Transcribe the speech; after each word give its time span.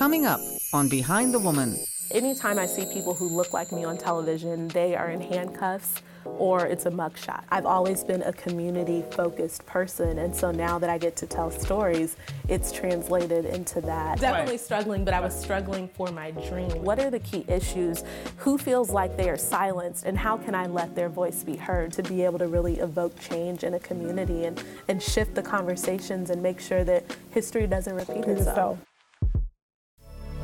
Coming 0.00 0.24
up 0.24 0.40
on 0.72 0.88
Behind 0.88 1.34
the 1.34 1.38
Woman. 1.38 1.76
Anytime 2.10 2.58
I 2.58 2.64
see 2.64 2.86
people 2.86 3.12
who 3.12 3.28
look 3.28 3.52
like 3.52 3.70
me 3.70 3.84
on 3.84 3.98
television, 3.98 4.66
they 4.68 4.96
are 4.96 5.10
in 5.10 5.20
handcuffs 5.20 6.00
or 6.24 6.64
it's 6.64 6.86
a 6.86 6.90
mugshot. 6.90 7.44
I've 7.50 7.66
always 7.66 8.02
been 8.02 8.22
a 8.22 8.32
community 8.32 9.04
focused 9.10 9.66
person, 9.66 10.20
and 10.20 10.34
so 10.34 10.52
now 10.52 10.78
that 10.78 10.88
I 10.88 10.96
get 10.96 11.16
to 11.16 11.26
tell 11.26 11.50
stories, 11.50 12.16
it's 12.48 12.72
translated 12.72 13.44
into 13.44 13.82
that. 13.82 14.18
Definitely 14.20 14.56
struggling, 14.56 15.04
but 15.04 15.12
I 15.12 15.20
was 15.20 15.38
struggling 15.38 15.86
for 15.88 16.10
my 16.10 16.30
dream. 16.30 16.70
What 16.82 16.98
are 16.98 17.10
the 17.10 17.20
key 17.20 17.44
issues? 17.46 18.02
Who 18.38 18.56
feels 18.56 18.88
like 18.88 19.18
they 19.18 19.28
are 19.28 19.36
silenced, 19.36 20.06
and 20.06 20.16
how 20.16 20.38
can 20.38 20.54
I 20.54 20.66
let 20.66 20.94
their 20.94 21.10
voice 21.10 21.44
be 21.44 21.56
heard 21.56 21.92
to 21.92 22.02
be 22.02 22.24
able 22.24 22.38
to 22.38 22.48
really 22.48 22.78
evoke 22.78 23.20
change 23.20 23.64
in 23.64 23.74
a 23.74 23.78
community 23.78 24.44
and, 24.44 24.64
and 24.88 25.02
shift 25.02 25.34
the 25.34 25.42
conversations 25.42 26.30
and 26.30 26.42
make 26.42 26.58
sure 26.58 26.84
that 26.84 27.04
history 27.32 27.66
doesn't 27.66 27.94
repeat 27.94 28.24
itself? 28.24 28.78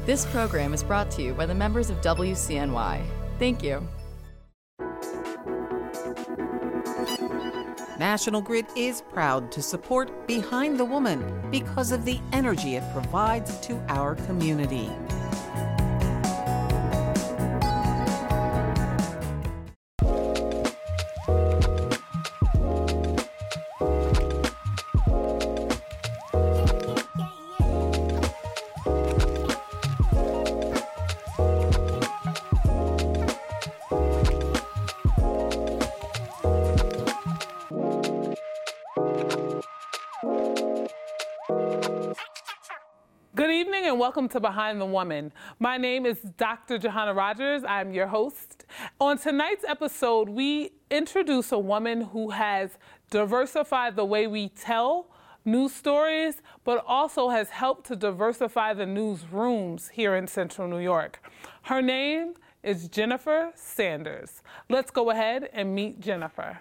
This 0.07 0.25
program 0.27 0.73
is 0.73 0.84
brought 0.84 1.11
to 1.12 1.22
you 1.22 1.34
by 1.34 1.46
the 1.46 1.54
members 1.54 1.90
of 1.90 2.00
WCNY. 2.00 3.04
Thank 3.40 3.61
you. 3.64 3.82
National 7.98 8.40
Grid 8.40 8.67
is 8.76 9.00
proud 9.00 9.50
to 9.50 9.61
support 9.61 10.29
Behind 10.29 10.79
the 10.79 10.84
Woman 10.84 11.50
because 11.50 11.90
of 11.90 12.04
the 12.04 12.21
energy 12.32 12.76
it 12.76 12.84
provides 12.93 13.58
to 13.67 13.75
our 13.89 14.14
community. 14.14 14.89
Welcome 44.17 44.31
to 44.31 44.41
Behind 44.41 44.81
the 44.81 44.86
Woman. 44.86 45.31
My 45.59 45.77
name 45.77 46.06
is 46.06 46.17
Dr. 46.39 46.78
Johanna 46.78 47.12
Rogers. 47.12 47.64
I'm 47.69 47.92
your 47.92 48.06
host. 48.06 48.64
On 48.98 49.19
tonight's 49.19 49.62
episode, 49.62 50.31
we 50.31 50.70
introduce 50.91 51.53
a 51.53 51.58
woman 51.58 52.00
who 52.00 52.31
has 52.31 52.78
diversified 53.11 53.95
the 53.95 54.06
way 54.06 54.27
we 54.27 54.48
tell 54.48 55.11
news 55.45 55.75
stories, 55.75 56.41
but 56.64 56.83
also 56.86 57.28
has 57.28 57.50
helped 57.50 57.89
to 57.89 57.95
diversify 57.95 58.73
the 58.73 58.86
newsrooms 58.86 59.91
here 59.91 60.17
in 60.17 60.27
Central 60.27 60.67
New 60.67 60.78
York. 60.78 61.23
Her 61.64 61.83
name 61.83 62.36
is 62.62 62.89
Jennifer 62.89 63.53
Sanders. 63.55 64.41
Let's 64.70 64.91
go 64.91 65.11
ahead 65.11 65.51
and 65.53 65.75
meet 65.75 66.01
Jennifer. 66.01 66.61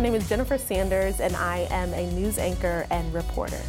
My 0.00 0.04
name 0.04 0.14
is 0.14 0.26
Jennifer 0.30 0.56
Sanders, 0.56 1.20
and 1.20 1.36
I 1.36 1.68
am 1.70 1.92
a 1.92 2.10
news 2.12 2.38
anchor 2.38 2.86
and 2.90 3.12
reporter. 3.12 3.60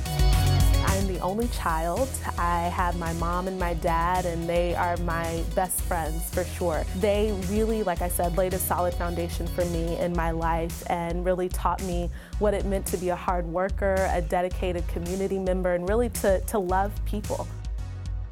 I'm 0.86 1.06
the 1.06 1.20
only 1.20 1.50
child. 1.50 2.08
I 2.38 2.70
have 2.70 2.98
my 2.98 3.12
mom 3.16 3.50
and 3.50 3.60
my 3.60 3.74
dad, 3.74 4.26
and 4.26 4.48
they 4.48 4.74
are 4.74 4.96
my 5.00 5.44
best 5.56 5.82
friends 5.82 6.24
for 6.30 6.46
sure. 6.46 6.86
They 7.02 7.38
really, 7.50 7.84
like 7.84 8.02
I 8.02 8.08
said, 8.08 8.38
laid 8.38 8.54
a 8.54 8.60
solid 8.60 8.94
foundation 8.94 9.46
for 9.46 9.66
me 9.66 9.98
in 9.98 10.14
my 10.14 10.32
life 10.32 10.90
and 10.90 11.26
really 11.26 11.50
taught 11.50 11.84
me 11.84 12.10
what 12.40 12.54
it 12.54 12.64
meant 12.64 12.86
to 12.86 12.98
be 12.98 13.10
a 13.10 13.16
hard 13.18 13.46
worker, 13.46 14.10
a 14.14 14.22
dedicated 14.22 14.88
community 14.88 15.38
member, 15.38 15.74
and 15.74 15.90
really 15.90 16.08
to, 16.22 16.40
to 16.40 16.58
love 16.58 16.94
people. 17.04 17.46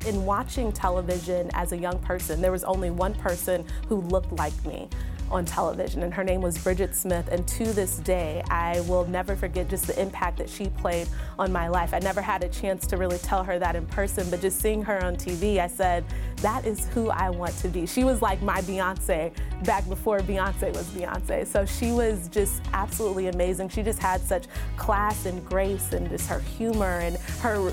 In 0.08 0.26
watching 0.26 0.72
television 0.72 1.52
as 1.54 1.74
a 1.74 1.78
young 1.78 2.00
person, 2.00 2.40
there 2.40 2.54
was 2.54 2.64
only 2.64 2.92
one 2.92 3.14
person 3.16 3.66
who 3.90 4.00
looked 4.04 4.32
like 4.32 4.54
me 4.66 4.88
on 5.32 5.46
television, 5.46 6.04
and 6.04 6.14
her 6.14 6.24
name 6.24 6.42
was 6.42 6.58
Bridget 6.58 6.96
Smith. 6.96 7.28
And 7.32 7.48
to 7.50 7.66
this 7.74 7.98
day, 7.98 8.44
I 8.50 8.82
will 8.82 9.06
never 9.06 9.36
forget 9.36 9.70
just 9.70 9.88
the 9.88 10.00
impact 10.02 10.38
that 10.38 10.50
she 10.50 10.68
played 10.70 11.08
on 11.38 11.52
my 11.52 11.68
life. 11.68 11.94
I 11.94 12.00
never 12.00 12.22
had 12.22 12.44
a 12.44 12.50
chance 12.50 12.88
to 12.88 12.98
really 12.98 13.18
tell 13.20 13.44
her 13.44 13.60
that 13.60 13.76
in 13.76 13.86
person, 13.88 14.30
but 14.30 14.42
just 14.42 14.60
seeing 14.60 14.82
her 14.84 15.04
on 15.04 15.16
TV, 15.16 15.60
I 15.60 15.68
said, 15.68 16.04
that 16.38 16.66
is 16.66 16.88
who 16.90 17.10
I 17.10 17.30
want 17.30 17.56
to 17.58 17.68
be. 17.68 17.86
She 17.86 18.04
was 18.04 18.22
like 18.22 18.42
my 18.42 18.62
Beyonce 18.62 19.34
back 19.66 19.88
before 19.88 20.20
Beyonce 20.20 20.74
was 20.74 20.88
Beyonce. 20.88 21.46
So 21.46 21.66
she 21.66 21.92
was 21.92 22.28
just 22.30 22.62
absolutely 22.74 23.28
amazing. 23.28 23.70
She 23.70 23.84
just 23.84 24.00
had 24.00 24.22
such 24.22 24.46
class 24.78 25.26
and 25.26 25.46
grace 25.46 25.94
and 25.94 26.10
just 26.10 26.28
her 26.30 26.40
humor 26.40 27.00
and 27.00 27.18
her 27.42 27.72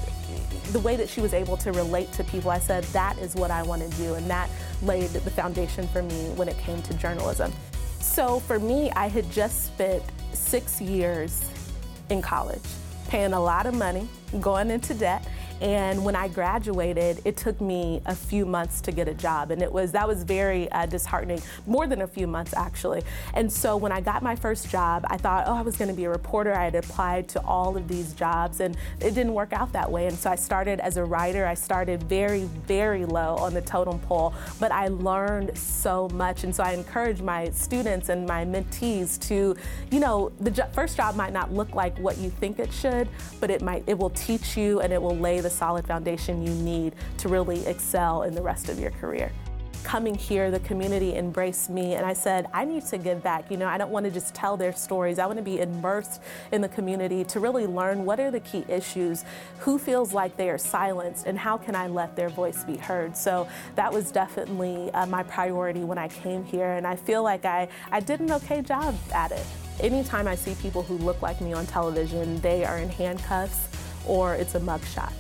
the 0.73 0.81
way 0.81 0.97
that 0.97 1.09
she 1.09 1.21
was 1.21 1.33
able 1.35 1.57
to 1.59 1.73
relate 1.73 2.13
to 2.13 2.25
people, 2.25 2.51
I 2.51 2.59
said, 2.59 2.85
that 2.85 3.19
is 3.19 3.35
what 3.35 3.51
I 3.51 3.63
want 3.63 3.83
to 3.83 3.97
do. 3.97 4.15
And 4.15 4.29
that 4.31 4.51
laid 4.83 5.11
the 5.11 5.31
foundation 5.31 5.87
for 5.89 6.03
me 6.03 6.31
when 6.35 6.49
it 6.49 6.59
came 6.59 6.83
to 6.83 6.95
journalism. 6.95 7.53
So 8.01 8.41
for 8.41 8.59
me, 8.59 8.91
I 8.93 9.09
had 9.09 9.31
just 9.31 9.67
spent 9.67 10.03
six 10.33 10.81
years 10.81 11.49
in 12.11 12.23
college, 12.23 12.63
paying 13.09 13.33
a 13.33 13.41
lot 13.41 13.67
of 13.67 13.75
money, 13.75 14.09
going 14.41 14.71
into 14.71 14.95
debt, 14.95 15.27
and 15.61 16.05
when 16.05 16.15
I 16.17 16.29
graduated, 16.29 17.23
it 17.25 17.37
took 17.37 17.61
me 17.61 18.03
a 18.07 18.15
few 18.15 18.45
months 18.45 18.81
to 18.83 18.93
get 18.93 19.09
a 19.09 19.15
job, 19.15 19.51
and 19.51 19.63
it 19.63 19.73
was 19.73 19.93
that 19.93 20.07
was 20.07 20.23
very 20.23 20.71
uh, 20.73 20.87
disheartening. 20.87 21.41
More 21.67 21.87
than 21.87 22.03
a 22.03 22.07
few 22.07 22.27
months 22.27 22.55
actually. 22.55 23.03
And 23.35 23.51
so 23.51 23.77
when 23.77 23.93
I 23.93 24.01
got 24.01 24.23
my 24.23 24.37
first 24.37 24.71
job, 24.71 25.05
I 25.09 25.17
thought, 25.17 25.45
oh, 25.47 25.55
I 25.55 25.63
was 25.63 25.77
going 25.77 25.91
to 25.91 25.95
be 25.95 26.05
a 26.05 26.11
reporter. 26.11 26.55
I 26.55 26.65
had 26.65 26.75
applied 26.75 27.29
to 27.31 27.41
all 27.45 27.77
of 27.77 27.89
these 27.89 28.13
jobs, 28.13 28.61
and 28.61 28.77
it 29.01 29.15
didn't 29.15 29.35
work 29.35 29.53
out 29.53 29.73
that 29.73 29.91
way. 29.91 30.07
And 30.07 30.19
so 30.19 30.31
I 30.31 30.37
started 30.37 30.81
as 30.81 30.97
a 30.97 31.05
writer. 31.05 31.47
I 31.47 31.55
started 31.55 32.03
very, 32.05 32.45
very 32.67 33.05
low 33.05 33.37
on 33.37 33.55
the 33.55 33.63
totem 33.63 33.99
pole, 34.01 34.35
but 34.61 34.73
I 34.73 34.89
learned 34.89 35.57
so 35.57 36.09
much. 36.11 36.45
And 36.45 36.55
so 36.55 36.63
I 36.63 36.73
encourage 36.73 37.21
my 37.23 37.51
students 37.51 38.09
and 38.09 38.27
my 38.27 38.45
mentees 38.45 39.19
to, 39.29 39.57
you 39.91 40.01
know, 40.01 40.33
the 40.41 40.51
jo- 40.51 40.69
first 40.73 40.97
job 40.97 41.17
might 41.17 41.33
not 41.33 41.53
look 41.53 41.75
like 41.75 41.97
what 41.99 42.19
you 42.19 42.31
think 42.31 42.59
it 42.59 42.73
should, 42.73 43.09
but 43.41 43.51
it 43.51 43.63
might. 43.63 43.85
It 43.87 43.97
will 43.97 44.11
teach 44.11 44.57
you, 44.57 44.81
and 44.81 44.93
it 44.93 45.01
will 45.01 45.17
lay 45.17 45.41
the 45.47 45.51
solid 45.51 45.87
foundation 45.87 46.43
you 46.43 46.53
need 46.65 46.93
to 47.19 47.29
really 47.29 47.65
excel 47.67 48.25
in 48.25 48.35
the 48.35 48.43
rest 48.43 48.69
of 48.69 48.81
your 48.81 48.91
career 48.91 49.31
coming 49.85 50.17
here, 50.17 50.51
the 50.51 50.59
community 50.61 51.15
embraced 51.15 51.71
me, 51.71 51.95
and 51.95 52.05
I 52.05 52.13
said, 52.13 52.49
I 52.53 52.65
need 52.65 52.85
to 52.87 52.99
give 52.99 53.23
back. 53.23 53.53
You 53.53 53.57
know, 53.57 53.69
I 53.69 53.79
don't 53.79 53.93
want 53.93 54.05
to 54.05 54.11
just 54.11 54.35
tell 54.35 54.57
their 54.57 54.73
stories. 54.73 55.21
I 55.21 55.27
want 55.27 55.39
to 55.39 55.45
be 55.45 55.61
immersed 55.61 56.23
in 56.51 56.61
the 56.61 56.69
community 56.69 57.23
to 57.23 57.39
really 57.39 57.67
learn 57.67 58.05
what 58.05 58.19
are 58.19 58.33
the 58.33 58.41
key 58.41 58.65
issues, 58.69 59.25
who 59.61 59.79
feels 59.79 60.13
like 60.13 60.37
they 60.37 60.51
are 60.51 60.59
silenced, 60.59 61.29
and 61.29 61.39
how 61.39 61.57
can 61.57 61.77
I 61.77 61.87
let 61.87 62.17
their 62.17 62.29
voice 62.29 62.65
be 62.65 62.77
heard. 62.77 63.17
So 63.17 63.47
that 63.77 63.93
was 63.93 64.11
definitely 64.11 64.91
uh, 64.91 65.07
my 65.07 65.23
priority 65.23 65.85
when 65.85 65.99
I 65.99 66.09
came 66.09 66.43
here, 66.45 66.73
and 66.73 66.85
I 66.85 66.97
feel 66.97 67.23
like 67.23 67.45
I, 67.45 67.69
I 67.93 68.01
did 68.01 68.19
an 68.19 68.33
okay 68.33 68.63
job 68.63 68.97
at 69.15 69.31
it. 69.31 69.47
Anytime 69.79 70.27
I 70.27 70.35
see 70.35 70.57
people 70.61 70.83
who 70.83 70.99
look 70.99 71.23
like 71.23 71.41
me 71.41 71.53
on 71.53 71.65
television, 71.65 72.41
they 72.41 72.65
are 72.65 72.79
in 72.79 72.89
handcuffs 72.89 73.69
or 74.05 74.35
it's 74.35 74.57
a 74.57 74.61
mugshot. 74.61 75.13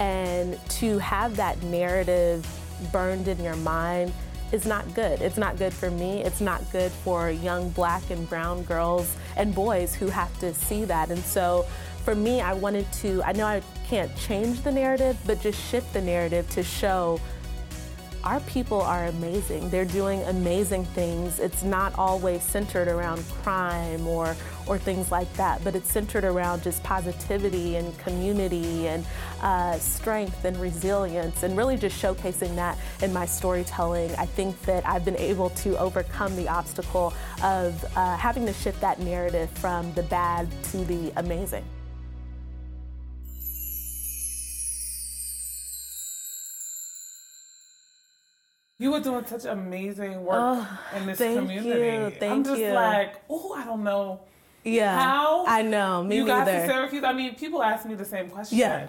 And 0.00 0.58
to 0.70 0.98
have 0.98 1.36
that 1.36 1.62
narrative 1.62 2.46
burned 2.90 3.28
in 3.28 3.42
your 3.44 3.56
mind 3.56 4.12
is 4.50 4.66
not 4.66 4.92
good. 4.94 5.20
It's 5.20 5.36
not 5.36 5.56
good 5.58 5.72
for 5.72 5.90
me. 5.90 6.24
It's 6.24 6.40
not 6.40 6.62
good 6.72 6.90
for 6.90 7.30
young 7.30 7.70
black 7.70 8.10
and 8.10 8.28
brown 8.28 8.62
girls 8.64 9.14
and 9.36 9.54
boys 9.54 9.94
who 9.94 10.08
have 10.08 10.36
to 10.40 10.52
see 10.54 10.84
that. 10.86 11.10
And 11.10 11.22
so 11.22 11.66
for 12.04 12.14
me, 12.14 12.40
I 12.40 12.54
wanted 12.54 12.90
to, 12.94 13.22
I 13.22 13.32
know 13.32 13.46
I 13.46 13.62
can't 13.86 14.14
change 14.16 14.62
the 14.62 14.72
narrative, 14.72 15.16
but 15.26 15.40
just 15.40 15.60
shift 15.70 15.92
the 15.92 16.00
narrative 16.00 16.48
to 16.50 16.62
show 16.62 17.20
our 18.24 18.40
people 18.40 18.80
are 18.80 19.06
amazing. 19.06 19.70
They're 19.70 19.84
doing 19.84 20.22
amazing 20.24 20.84
things. 20.84 21.38
It's 21.38 21.62
not 21.62 21.98
always 21.98 22.42
centered 22.42 22.88
around 22.88 23.24
crime 23.42 24.06
or 24.06 24.36
or 24.66 24.78
things 24.78 25.10
like 25.10 25.32
that, 25.34 25.62
but 25.64 25.74
it's 25.74 25.90
centered 25.90 26.22
around 26.22 26.62
just 26.62 26.82
positivity 26.82 27.76
and 27.76 27.98
community 27.98 28.86
and 28.86 29.04
uh, 29.42 29.76
strength 29.78 30.44
and 30.44 30.56
resilience, 30.58 31.42
and 31.42 31.56
really 31.56 31.76
just 31.76 32.00
showcasing 32.00 32.54
that 32.54 32.78
in 33.02 33.12
my 33.12 33.26
storytelling. 33.26 34.14
I 34.16 34.26
think 34.26 34.60
that 34.62 34.86
I've 34.86 35.04
been 35.04 35.16
able 35.16 35.50
to 35.50 35.76
overcome 35.78 36.36
the 36.36 36.48
obstacle 36.48 37.12
of 37.42 37.84
uh, 37.96 38.16
having 38.16 38.46
to 38.46 38.52
shift 38.52 38.80
that 38.80 39.00
narrative 39.00 39.50
from 39.50 39.92
the 39.94 40.04
bad 40.04 40.48
to 40.70 40.84
the 40.84 41.12
amazing. 41.16 41.64
You 48.80 48.90
were 48.92 49.00
doing 49.00 49.26
such 49.26 49.44
amazing 49.44 50.24
work 50.24 50.38
oh, 50.40 50.80
in 50.96 51.04
this 51.04 51.18
thank 51.18 51.38
community. 51.38 51.68
You, 51.68 52.18
thank 52.18 52.32
I'm 52.32 52.44
just 52.44 52.62
you. 52.62 52.72
like, 52.72 53.16
oh, 53.28 53.52
I 53.52 53.62
don't 53.66 53.84
know. 53.84 54.20
Yeah. 54.64 54.98
How 54.98 55.44
I 55.46 55.60
know. 55.60 56.02
Me 56.02 56.16
you 56.16 56.24
neither. 56.24 56.52
got 56.52 56.62
to 56.62 56.66
Syracuse? 56.66 57.04
I 57.04 57.12
mean, 57.12 57.34
people 57.34 57.62
ask 57.62 57.84
me 57.84 57.94
the 57.94 58.06
same 58.06 58.30
question. 58.30 58.56
Yeah. 58.56 58.88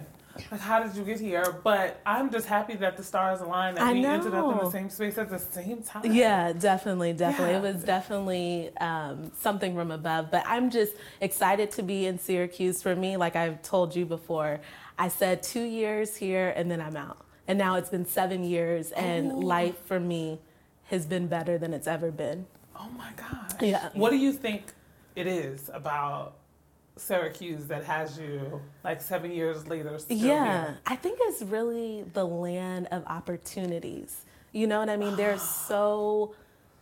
like 0.49 0.61
how 0.61 0.81
did 0.81 0.95
you 0.95 1.03
get 1.03 1.19
here? 1.19 1.57
But 1.61 1.99
I'm 2.05 2.31
just 2.31 2.47
happy 2.47 2.75
that 2.75 2.95
the 2.95 3.03
stars 3.03 3.41
aligned 3.41 3.75
that 3.75 3.83
I 3.83 3.91
we 3.91 4.05
ended 4.05 4.33
up 4.33 4.53
in 4.53 4.63
the 4.63 4.71
same 4.71 4.89
space 4.89 5.17
at 5.17 5.29
the 5.29 5.39
same 5.39 5.83
time. 5.83 6.09
Yeah, 6.09 6.53
definitely, 6.53 7.11
definitely. 7.11 7.55
It 7.55 7.61
was 7.61 7.83
definitely 7.83 8.71
um, 8.77 9.33
something 9.41 9.75
from 9.75 9.91
above. 9.91 10.31
But 10.31 10.45
I'm 10.47 10.69
just 10.69 10.93
excited 11.19 11.69
to 11.71 11.83
be 11.83 12.05
in 12.05 12.17
Syracuse. 12.17 12.81
For 12.81 12.95
me, 12.95 13.17
like 13.17 13.35
I've 13.35 13.61
told 13.61 13.93
you 13.93 14.05
before, 14.05 14.61
I 14.97 15.09
said 15.09 15.43
two 15.43 15.63
years 15.63 16.15
here 16.15 16.53
and 16.55 16.71
then 16.71 16.79
I'm 16.79 16.95
out. 16.95 17.25
And 17.51 17.57
now 17.57 17.75
it's 17.75 17.89
been 17.89 18.05
seven 18.05 18.45
years, 18.45 18.93
and 18.93 19.29
oh. 19.29 19.39
life 19.39 19.75
for 19.85 19.99
me 19.99 20.39
has 20.85 21.05
been 21.05 21.27
better 21.27 21.57
than 21.57 21.73
it's 21.73 21.85
ever 21.85 22.09
been. 22.09 22.45
Oh 22.79 22.87
my 22.97 23.11
god. 23.17 23.61
Yeah. 23.61 23.89
What 23.91 24.11
do 24.11 24.15
you 24.15 24.31
think 24.31 24.67
it 25.17 25.27
is 25.27 25.69
about 25.73 26.35
Syracuse 26.95 27.65
that 27.65 27.83
has 27.83 28.17
you 28.17 28.61
like 28.85 29.01
seven 29.01 29.33
years 29.33 29.67
later? 29.67 29.99
Still 29.99 30.15
Yeah, 30.15 30.63
here? 30.63 30.77
I 30.85 30.95
think 30.95 31.19
it's 31.23 31.41
really 31.41 32.05
the 32.13 32.23
land 32.23 32.87
of 32.89 33.03
opportunities. 33.05 34.23
You 34.53 34.67
know 34.67 34.79
what 34.79 34.89
I 34.89 34.95
mean? 34.95 35.17
There's 35.17 35.41
so 35.67 36.33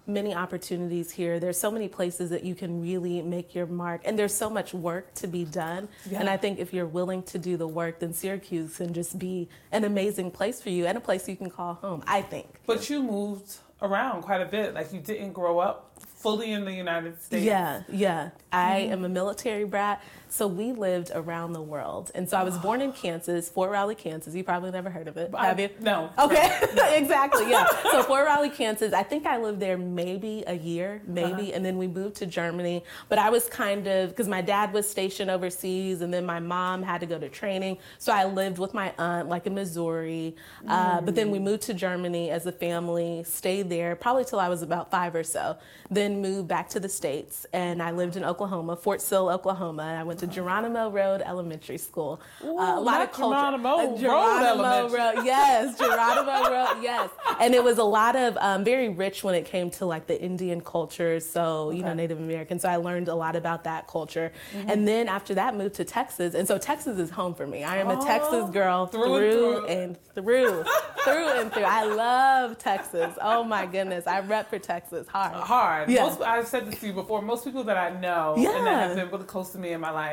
many 0.09 0.33
opportunities 0.35 1.11
here. 1.11 1.39
There's 1.39 1.57
so 1.59 1.71
many 1.71 1.87
places 1.87 2.29
that 2.31 2.43
you 2.43 2.55
can 2.55 2.81
really 2.81 3.21
make 3.21 3.55
your 3.55 3.65
mark, 3.67 4.01
and 4.05 4.17
there's 4.19 4.33
so 4.33 4.49
much 4.49 4.73
work 4.73 5.13
to 5.15 5.27
be 5.27 5.45
done. 5.45 5.87
And 6.13 6.29
I 6.29 6.35
think 6.37 6.59
if 6.59 6.73
you're 6.73 6.85
willing 6.87 7.23
to 7.23 7.37
do 7.39 7.55
the 7.55 7.67
work, 7.67 7.99
then 7.99 8.13
Syracuse 8.13 8.77
can 8.77 8.93
just 8.93 9.17
be 9.17 9.47
an 9.71 9.83
amazing 9.83 10.31
place 10.31 10.61
for 10.61 10.69
you 10.69 10.85
and 10.85 10.97
a 10.97 11.01
place 11.01 11.29
you 11.29 11.35
can 11.37 11.49
call 11.49 11.75
home. 11.75 12.03
I 12.07 12.21
think. 12.21 12.47
But 12.65 12.89
you 12.89 13.01
moved 13.03 13.57
around 13.81 14.23
quite 14.23 14.41
a 14.41 14.45
bit. 14.45 14.73
Like 14.73 14.91
you 14.91 14.99
didn't 14.99 15.31
grow 15.33 15.59
up 15.59 15.91
fully 16.17 16.51
in 16.51 16.65
the 16.65 16.73
United 16.73 17.21
States. 17.21 17.45
Yeah, 17.45 17.83
yeah. 17.89 18.31
I 18.51 18.81
Mm-hmm. 18.81 18.91
am 18.93 19.05
a 19.05 19.09
military 19.09 19.63
brat, 19.63 20.01
so 20.29 20.47
we 20.47 20.71
lived 20.71 21.11
around 21.13 21.53
the 21.53 21.61
world. 21.61 22.11
And 22.15 22.29
so 22.29 22.37
I 22.37 22.43
was 22.43 22.57
born 22.57 22.81
in 22.81 22.91
Kansas, 22.93 23.49
Fort 23.49 23.71
Riley, 23.71 23.95
Kansas. 23.95 24.33
You 24.35 24.43
probably 24.43 24.71
never 24.71 24.89
heard 24.89 25.07
of 25.07 25.17
it, 25.17 25.31
I- 25.33 25.47
have 25.47 25.59
you? 25.59 25.69
No. 25.79 26.09
Okay, 26.19 26.59
exactly. 26.95 27.49
Yeah. 27.49 27.65
So 27.91 28.03
Fort 28.03 28.25
Riley, 28.25 28.49
Kansas. 28.51 28.93
I 28.93 29.01
think 29.03 29.25
I 29.25 29.37
lived 29.37 29.59
there 29.59 29.77
maybe 29.77 30.43
a 30.45 30.53
year, 30.53 31.01
maybe, 31.07 31.53
and 31.53 31.65
then 31.65 31.77
we 31.77 31.87
moved 31.87 32.17
to 32.17 32.25
Germany. 32.27 32.83
But 33.09 33.17
I 33.17 33.29
was 33.31 33.47
kind 33.49 33.87
of 33.87 34.09
because 34.09 34.27
my 34.27 34.41
dad 34.41 34.71
was 34.73 34.87
stationed 34.87 35.31
overseas, 35.31 36.01
and 36.01 36.13
then 36.13 36.25
my 36.25 36.39
mom 36.39 36.83
had 36.83 36.99
to 37.01 37.07
go 37.07 37.17
to 37.17 37.29
training, 37.29 37.79
so 37.97 38.11
I 38.13 38.25
lived 38.25 38.59
with 38.59 38.73
my 38.75 38.93
aunt, 38.99 39.27
like 39.27 39.47
in 39.47 39.55
Missouri. 39.55 40.35
Uh, 40.67 41.01
but 41.01 41.15
then 41.15 41.31
we 41.31 41.39
moved 41.39 41.63
to 41.63 41.73
Germany 41.73 42.29
as 42.29 42.45
a 42.45 42.51
family, 42.51 43.23
stayed 43.23 43.69
there 43.69 43.95
probably 43.95 44.23
till 44.25 44.39
I 44.39 44.49
was 44.49 44.61
about 44.61 44.91
five 44.91 45.15
or 45.15 45.23
so. 45.23 45.57
Then 45.89 46.21
moved 46.21 46.47
back 46.47 46.69
to 46.69 46.79
the 46.79 46.89
states, 46.89 47.45
and 47.51 47.81
I 47.81 47.91
lived 47.91 48.15
in 48.15 48.23
Oklahoma, 48.23 48.75
Fort 48.75 49.01
Sill, 49.01 49.29
Oklahoma. 49.29 49.95
I 49.99 50.03
went 50.03 50.18
to 50.19 50.27
Geronimo 50.27 50.89
Road 50.91 51.21
Elementary 51.25 51.77
School. 51.77 52.19
Uh, 52.43 52.47
a 52.47 52.79
lot 52.79 53.01
of 53.01 53.11
culture. 53.11 53.35
Geronimo 53.35 53.69
Uh, 53.69 53.85
Road 53.87 53.99
Geronimo 53.99 54.45
Elementary. 54.63 54.99
Road, 55.17 55.25
yes, 55.25 55.77
Geronimo 55.77 56.49
Road, 56.51 56.77
yes. 56.83 57.09
And 57.41 57.53
it 57.55 57.63
was 57.63 57.77
a 57.77 57.83
lot 57.83 58.15
of 58.15 58.37
um, 58.37 58.63
very 58.63 58.89
rich 58.89 59.23
when 59.23 59.35
it 59.35 59.45
came 59.45 59.69
to 59.71 59.85
like 59.85 60.07
the 60.07 60.19
Indian 60.21 60.61
culture, 60.61 61.19
so 61.19 61.71
you 61.71 61.83
know 61.83 61.93
Native 61.93 62.19
American. 62.19 62.59
So 62.59 62.69
I 62.69 62.75
learned 62.77 63.07
a 63.07 63.15
lot 63.15 63.35
about 63.35 63.63
that 63.65 63.87
culture. 63.87 64.31
Mm-hmm. 64.53 64.69
And 64.69 64.87
then 64.87 65.07
after 65.07 65.33
that, 65.35 65.55
moved 65.55 65.75
to 65.75 65.83
Texas, 65.85 66.33
and 66.35 66.47
so 66.47 66.57
Texas 66.57 66.97
is 66.99 67.09
home 67.09 67.33
for 67.33 67.47
me. 67.47 67.63
I 67.63 67.77
am 67.77 67.89
a 67.89 67.99
Oh, 67.99 68.05
Texas 68.05 68.49
girl 68.51 68.85
through 68.85 69.15
and 69.15 69.31
through 69.31 69.55
through. 69.55 69.65
and 69.67 69.97
through, 70.15 70.63
through 71.03 71.29
and 71.39 71.51
through. 71.53 71.63
I 71.63 71.83
love 71.85 72.57
Texas. 72.57 73.13
Oh 73.21 73.43
my 73.43 73.65
goodness, 73.65 74.05
I 74.07 74.19
rep 74.21 74.49
for 74.49 74.59
Texas 74.59 75.07
hard. 75.07 75.33
hard. 75.35 75.89
Yeah. 75.89 76.03
Most, 76.05 76.21
I've 76.21 76.47
said 76.47 76.67
this 76.71 76.79
to 76.81 76.87
you 76.87 76.93
before. 76.93 77.21
Most 77.21 77.43
people 77.45 77.63
that 77.65 77.77
I 77.77 77.89
know 77.99 78.33
and 78.35 78.43
Yeah. 78.43 78.49
Mm-hmm. 78.51 78.65
that 78.65 78.87
have 78.89 78.95
been 78.97 79.09
really 79.11 79.25
close 79.25 79.49
to 79.51 79.57
me 79.57 79.71
in 79.73 79.81
my 79.81 79.91
life, 79.91 80.08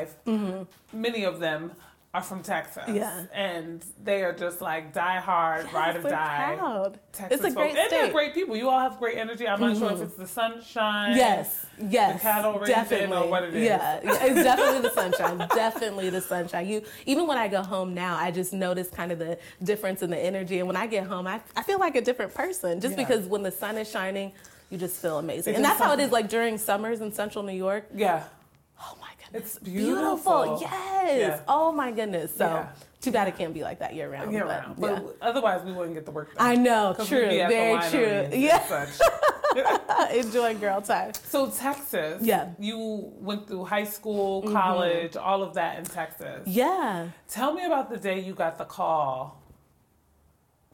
many 0.93 1.25
of 1.25 1.39
them 1.41 1.73
are 2.15 2.23
from 2.23 2.43
Texas. 2.43 2.85
Yeah. 2.89 3.25
And 3.35 3.85
they 4.03 4.23
are 4.23 4.33
just 4.33 4.63
like 4.63 4.95
die 4.95 5.21
hard, 5.21 5.71
ride 5.71 5.97
or 5.97 6.03
die. 6.03 6.55
proud. 6.57 6.99
Texas 7.13 7.41
it's 7.41 7.53
a 7.53 7.55
great 7.55 7.55
folks. 7.55 7.69
And 7.69 7.77
they're 7.77 7.89
state. 7.89 8.03
Mm-hmm. 8.05 8.13
great 8.17 8.35
people. 8.35 8.57
You 8.57 8.71
all 8.71 8.81
have 8.81 8.99
great 8.99 9.19
energy. 9.19 9.47
I'm 9.47 9.61
not 9.61 9.77
sure 9.77 9.93
if 9.93 10.01
it's 10.01 10.15
the 10.15 10.27
sunshine. 10.27 11.15
Yes, 11.15 11.67
yes, 11.79 12.15
the 12.15 12.21
cattle 12.21 12.59
definitely. 12.65 13.17
or 13.19 13.29
what 13.29 13.43
it 13.45 13.55
is. 13.55 13.65
Yeah, 13.65 14.01
yeah, 14.03 14.25
it's 14.25 14.43
definitely 14.43 14.81
the 14.89 14.95
sunshine. 14.95 15.39
definitely 15.55 16.09
the 16.09 16.23
sunshine. 16.23 16.67
You 16.67 16.83
even 17.05 17.27
when 17.27 17.37
I 17.37 17.49
go 17.49 17.63
home 17.63 17.93
now, 17.93 18.17
I 18.17 18.31
just 18.31 18.55
notice 18.55 18.89
kind 18.89 19.13
of 19.13 19.19
the 19.19 19.37
difference 19.63 20.01
in 20.03 20.09
the 20.09 20.19
energy. 20.19 20.59
And 20.59 20.67
when 20.67 20.77
I 20.77 20.87
get 20.87 21.07
home, 21.07 21.27
I, 21.27 21.43
I 21.55 21.63
feel 21.63 21.79
like 21.79 21.97
a 21.97 22.01
different 22.01 22.33
person 22.33 22.81
just 22.81 22.97
Yeah. 22.97 23.05
because 23.05 23.27
when 23.27 23.43
the 23.43 23.53
sun 23.53 23.77
is 23.77 23.91
shining, 23.91 24.33
you 24.71 24.79
just 24.79 25.03
feel 25.03 25.19
amazing. 25.19 25.51
It's 25.53 25.59
and 25.59 25.65
that's 25.65 25.79
how 25.79 25.93
it 25.93 26.01
is 26.01 26.11
like 26.13 26.31
during 26.31 26.57
summers 26.57 27.03
in 27.03 27.13
Central 27.13 27.45
New 27.45 27.53
York. 27.53 27.89
Yeah. 27.95 28.25
Oh 29.37 29.39
It's 29.39 29.59
beautiful. 29.59 30.59
Yes. 30.61 31.19
Yeah. 31.19 31.41
Oh 31.49 31.73
my 31.73 31.91
goodness. 31.93 32.35
So 32.35 32.47
Yeah. 32.47 32.69
too 33.01 33.13
bad 33.13 33.29
it 33.29 33.37
can't 33.37 33.55
be 33.55 33.63
like 33.63 33.79
that 33.81 33.95
year 33.95 34.11
round. 34.11 34.33
Year 34.33 34.45
but, 34.45 34.49
round. 34.49 34.81
But 34.81 35.03
yeah. 35.03 35.11
otherwise, 35.29 35.63
we 35.65 35.73
wouldn't 35.73 35.95
get 35.95 36.05
the 36.05 36.11
work 36.11 36.35
done. 36.37 36.47
I 36.47 36.55
know. 36.57 36.95
True. 37.05 37.23
we'd 37.23 37.29
be 37.29 37.41
at 37.41 37.49
the 37.49 37.55
Very 37.55 38.31
true. 38.31 38.39
Yeah. 38.39 38.87
Enjoying 40.13 40.59
girl 40.59 40.83
time. 40.83 41.13
So 41.25 41.51
Texas, 41.51 42.23
Yeah. 42.23 42.45
Mm-hmm. 42.45 42.63
you 42.63 42.79
went 43.19 43.47
through 43.47 43.65
high 43.65 43.85
school, 43.85 44.43
college, 44.43 45.17
all 45.17 45.43
of 45.43 45.55
that 45.55 45.79
in 45.79 45.85
Texas. 45.85 46.47
Yeah. 46.47 47.09
Tell 47.29 47.53
me 47.55 47.65
about 47.65 47.89
the 47.91 47.97
day 47.97 48.19
you 48.21 48.35
got 48.35 48.59
the 48.59 48.65
call 48.65 49.43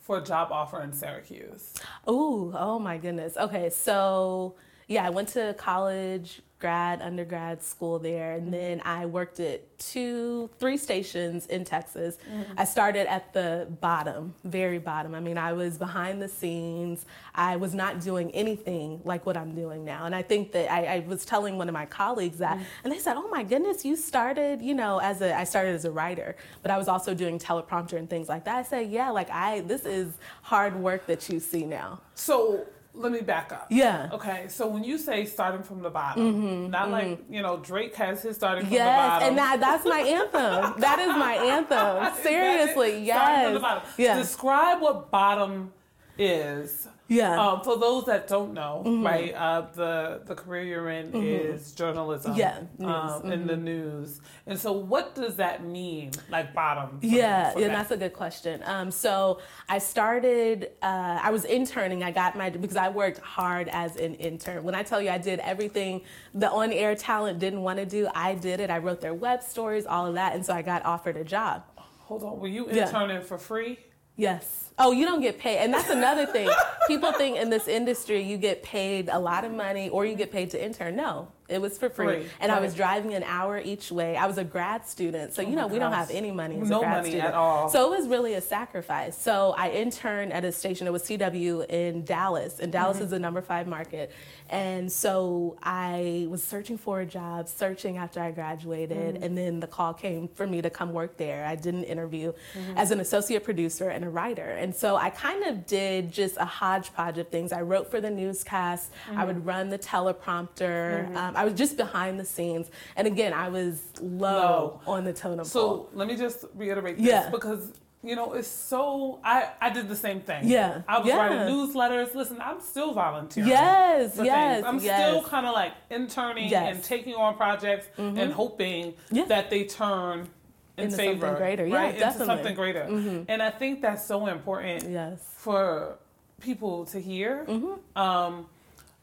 for 0.00 0.19
a 0.19 0.23
job 0.25 0.50
offer 0.50 0.82
in 0.82 0.93
Syracuse. 0.93 1.75
Ooh, 2.08 2.53
oh 2.56 2.79
my 2.81 2.99
goodness. 2.99 3.37
Okay, 3.37 3.70
so 3.70 4.56
yeah, 4.88 5.06
I 5.06 5.11
went 5.11 5.29
to 5.31 5.55
college, 5.58 6.43
grad, 6.62 7.03
undergrad 7.03 7.61
school 7.61 7.99
there, 7.99 8.35
and 8.35 8.44
mm-hmm. 8.44 8.53
then 8.53 8.82
I 8.85 9.05
worked 9.05 9.41
at 9.41 9.61
two, 9.79 10.49
three 10.61 10.76
stations 10.76 11.47
in 11.49 11.64
Texas. 11.64 12.19
Mm-hmm. 12.32 12.53
I 12.56 12.64
started 12.64 13.11
at 13.11 13.32
the 13.35 13.67
bottom, 13.81 14.32
very 14.44 14.79
bottom. 14.79 15.12
I 15.12 15.19
mean, 15.20 15.37
I 15.37 15.55
was 15.55 15.76
behind 15.76 16.23
the 16.23 16.29
scenes. 16.29 17.05
I 17.35 17.56
was 17.56 17.75
not 17.75 18.00
doing 18.00 18.31
anything 18.31 19.00
like 19.05 19.26
what 19.26 19.37
I'm 19.37 19.56
doing 19.56 19.85
now. 19.85 20.06
And 20.06 20.14
I 20.14 20.23
think 20.23 20.53
that 20.53 20.70
I, 20.70 20.85
I 20.85 20.99
was 21.00 21.25
telling 21.25 21.59
one 21.59 21.69
of 21.69 21.73
my 21.73 21.85
colleagues 21.85 22.38
that, 22.38 22.55
mm-hmm. 22.59 22.85
and 22.85 22.93
they 22.93 23.00
said, 23.00 23.17
"Oh 23.17 23.29
my 23.29 23.43
goodness, 23.43 23.85
you 23.85 23.97
started, 23.97 24.62
you 24.62 24.75
know, 24.75 24.99
as 24.99 25.20
a 25.20 25.37
I 25.37 25.43
started 25.43 25.75
as 25.75 25.85
a 25.85 25.91
writer, 25.91 26.37
but 26.62 26.70
I 26.70 26.79
was 26.79 26.87
also 26.87 27.12
doing 27.12 27.41
teleprompter 27.41 27.99
and 27.99 28.08
things 28.08 28.29
like 28.29 28.44
that." 28.44 28.56
I 28.56 28.62
said, 28.62 28.88
"Yeah, 28.88 29.11
like 29.11 29.31
I 29.31 29.62
this 29.62 29.85
is 29.85 30.15
hard 30.43 30.76
work 30.76 31.06
that 31.06 31.29
you 31.29 31.41
see 31.41 31.65
now." 31.67 32.00
So 32.15 32.67
let 32.94 33.12
me 33.12 33.21
back 33.21 33.53
up. 33.53 33.67
Yeah. 33.71 34.11
Okay, 34.12 34.47
so 34.49 34.67
when 34.67 34.85
you 34.85 34.99
say 34.99 35.25
starting 35.25 35.62
from 35.62 35.83
the 35.83 35.91
bottom, 35.91 36.35
mm-hmm, 36.35 36.71
not 36.71 36.91
like 36.91 37.06
mm-hmm. 37.06 37.33
you 37.33 37.43
know 37.43 37.59
Drake 37.59 37.94
has 37.97 38.23
his 38.23 38.37
starting 38.37 38.65
from 38.65 38.73
the 38.73 38.79
bottom. 38.79 39.21
Yes, 39.21 39.29
and 39.29 39.39
that 39.39 39.61
that's 39.61 39.85
my 39.85 40.00
anthem. 40.00 40.81
that 40.81 40.99
is 40.99 41.09
my 41.09 41.35
anthem. 41.55 42.23
Seriously, 42.23 43.06
Starting 43.06 43.44
from 43.44 43.55
the 43.55 43.61
yes. 43.61 43.62
bottom. 43.62 43.83
Yeah. 43.97 44.19
Describe 44.19 44.81
what 44.81 45.11
bottom 45.11 45.73
is. 46.19 46.88
Yeah. 47.09 47.31
Mm-hmm. 47.37 47.41
Um, 47.41 47.61
for 47.62 47.76
those 47.79 48.06
that 48.06 48.26
don't 48.26 48.55
know, 48.55 48.82
right, 49.05 49.35
uh, 49.35 49.67
the 49.75 50.23
the 50.25 50.35
career 50.35 50.62
you're 50.62 50.88
in 50.88 51.14
is 51.14 51.73
journalism. 51.73 52.35
Yeah, 52.35 52.61
Um, 52.81 53.31
in 53.31 53.47
the 53.47 53.56
news. 53.56 54.23
And 54.46 54.58
so, 54.58 54.72
what 54.72 55.15
does 55.15 55.36
that 55.36 55.63
mean, 55.63 56.13
like 56.31 56.55
bottom? 56.55 57.01
Yeah, 57.03 57.53
yeah, 57.55 57.69
that? 57.69 57.72
that's 57.75 57.91
a 57.91 57.96
good 57.98 58.15
question. 58.15 58.63
Um, 58.65 58.91
so 58.91 59.41
I 59.69 59.77
started. 59.79 60.70
Uh, 60.81 61.19
I 61.22 61.31
was 61.31 61.44
interning. 61.44 62.03
I 62.03 62.13
got 62.13 62.34
my 62.36 62.48
because 62.48 62.77
I 62.77 62.89
worked 62.89 63.19
hard 63.19 63.69
as 63.72 63.96
an 63.96 64.15
intern. 64.15 64.65
When 64.65 64.75
I 64.75 64.82
tell 64.82 65.03
you 65.03 65.10
I 65.10 65.19
did 65.19 65.39
everything 65.41 66.01
the 66.32 66.51
on-air 66.51 66.94
talent 66.94 67.41
didn't 67.41 67.60
want 67.63 67.79
to 67.79 67.84
do, 67.84 68.08
I 68.15 68.36
did 68.36 68.58
it. 68.60 68.70
I 68.70 68.79
wrote 68.79 69.03
their 69.03 69.13
web 69.15 69.43
stories, 69.43 69.84
all 69.84 70.06
of 70.06 70.15
that, 70.15 70.34
and 70.34 70.46
so 70.46 70.55
I 70.55 70.63
got 70.63 70.82
offered 70.86 71.19
a 71.19 71.25
job. 71.25 71.65
Hold 72.05 72.22
on, 72.22 72.41
were 72.41 72.48
you 72.48 72.69
Yeah. 72.70 72.86
interning 72.86 73.20
for 73.22 73.36
free? 73.36 73.79
Yes. 74.16 74.70
Oh, 74.78 74.92
you 74.92 75.04
don't 75.04 75.20
get 75.20 75.38
paid. 75.38 75.58
And 75.58 75.72
that's 75.72 75.90
another 75.90 76.26
thing. 76.26 76.48
People 76.86 77.12
think 77.12 77.36
in 77.36 77.50
this 77.50 77.69
industry 77.69 78.22
you 78.22 78.36
get 78.36 78.62
paid 78.62 79.08
a 79.08 79.19
lot 79.19 79.44
of 79.44 79.52
money 79.52 79.88
or 79.88 80.04
you 80.04 80.14
get 80.14 80.32
paid 80.32 80.50
to 80.50 80.64
intern. 80.64 80.96
No, 80.96 81.28
it 81.53 81.61
was 81.61 81.79
for 81.79 81.89
free. 81.89 82.06
Free, 82.23 82.27
And 82.41 82.51
I 82.51 82.61
was 82.61 82.75
driving 82.75 83.15
an 83.15 83.23
hour 83.23 83.59
each 83.59 83.93
way. 83.93 84.17
I 84.17 84.27
was 84.27 84.39
a 84.39 84.44
grad 84.44 84.87
student. 84.87 85.35
So, 85.35 85.43
you 85.43 85.55
know, 85.56 85.67
we 85.67 85.79
don't 85.79 85.93
have 85.93 86.11
any 86.11 86.31
money 86.31 86.61
as 86.61 86.69
No 86.69 86.79
a 86.79 86.81
grad 86.81 86.97
money 86.99 87.11
student. 87.11 87.29
at 87.29 87.35
all. 87.35 87.69
So 87.69 87.93
it 87.93 87.99
was 87.99 88.09
really 88.09 88.35
a 88.35 88.41
sacrifice. 88.41 89.17
So 89.17 89.55
I 89.56 89.71
interned 89.71 90.32
at 90.32 90.44
a 90.44 90.53
station, 90.53 90.87
it 90.87 90.93
was 90.93 91.03
CW 91.05 91.67
in 91.69 92.05
Dallas. 92.05 92.59
And 92.59 92.73
Dallas 92.73 92.97
Mm-hmm. 92.97 93.05
is 93.05 93.11
the 93.11 93.19
number 93.19 93.41
five 93.43 93.67
market. 93.67 94.13
And 94.51 94.91
so 94.93 95.56
I 95.63 96.27
was 96.29 96.43
searching 96.43 96.77
for 96.79 97.01
a 97.01 97.06
job, 97.06 97.49
searching 97.49 97.97
after 97.97 98.21
I 98.21 98.31
graduated. 98.32 99.15
Mm-hmm. 99.15 99.23
And 99.25 99.39
then 99.39 99.61
the 99.61 99.67
call 99.67 99.94
came 99.94 100.29
for 100.29 100.47
me 100.47 100.61
to 100.63 100.71
come 100.71 100.93
work 100.93 101.17
there. 101.17 101.44
I 101.47 101.55
did 101.56 101.75
an 101.75 101.85
interview 101.85 102.32
Mm-hmm. 102.32 102.77
as 102.79 102.91
an 102.91 103.01
associate 103.01 103.44
producer 103.44 103.89
and 103.89 104.05
a 104.05 104.09
writer. 104.09 104.49
And 104.63 104.75
so 104.75 104.97
I 104.97 105.11
kind 105.11 105.44
of 105.44 105.67
did 105.67 106.13
just 106.13 106.37
a 106.37 106.44
hodgepodge 106.44 107.19
of 107.19 107.29
things. 107.29 107.53
I 107.53 107.63
wrote 107.63 107.91
for 107.91 108.01
the 108.01 108.11
newscast, 108.11 108.91
I 108.93 109.13
Mm-hmm. 109.13 109.27
would 109.27 109.47
run 109.47 109.69
the 109.71 109.79
teleprompter. 109.79 111.15
Um, 111.17 111.37
I 111.43 111.44
was 111.44 111.55
just 111.55 111.77
behind 111.77 112.20
the 112.20 112.25
scenes. 112.25 112.70
And 112.94 113.05
again, 113.08 113.32
I 113.32 113.49
was 113.49 113.82
low, 114.01 114.81
on 114.87 115.03
the 115.03 115.13
totem 115.13 115.39
pole. 115.39 115.44
So 115.44 115.89
let 115.93 116.06
me 116.06 116.17
just 116.17 116.44
reiterate 116.55 116.99
this 116.99 117.06
Yeah. 117.06 117.31
because 117.31 117.72
you 118.05 118.15
know 118.15 118.32
it's 118.34 118.46
so. 118.49 119.19
I 119.25 119.49
I 119.61 119.70
did 119.70 119.89
the 119.89 119.96
same 119.96 120.20
thing. 120.20 120.43
Yeah, 120.49 120.82
I 120.89 120.99
was 120.99 121.08
yeah. 121.08 121.17
writing 121.17 121.39
newsletters. 121.53 122.15
Listen, 122.15 122.39
I'm 122.41 122.61
still 122.61 122.93
volunteering. 122.94 123.51
Yes, 123.51 124.13
yes, 124.22 124.55
things. 124.56 124.67
I'm 124.69 124.79
yes. 124.81 125.08
still 125.08 125.22
kind 125.25 125.46
of 125.46 125.53
like 125.53 125.72
interning 125.91 126.49
Yes. 126.49 126.63
Mm-hmm. 126.63 126.75
and 126.77 126.84
taking 126.84 127.15
on 127.15 127.37
projects 127.37 127.87
and 127.99 128.32
hoping 128.32 128.94
Yeah. 129.11 129.25
that 129.27 129.51
they 129.51 129.65
turn 129.65 130.29
in 130.77 130.84
into 130.84 130.96
favor, 130.96 131.27
something 131.27 131.37
greater. 131.43 131.67
Yeah, 131.67 131.77
right? 131.77 131.99
definitely. 131.99 132.22
Into 132.22 132.37
something 132.37 132.55
greater. 132.55 133.25
And 133.32 133.43
I 133.43 133.51
think 133.51 133.82
that's 133.82 134.05
so 134.06 134.27
important 134.27 134.89
Yes. 134.89 135.19
for 135.37 135.99
people 136.41 136.84
to 136.87 136.99
hear. 137.01 137.44
Mm-hmm. 137.49 137.99
Um, 138.06 138.46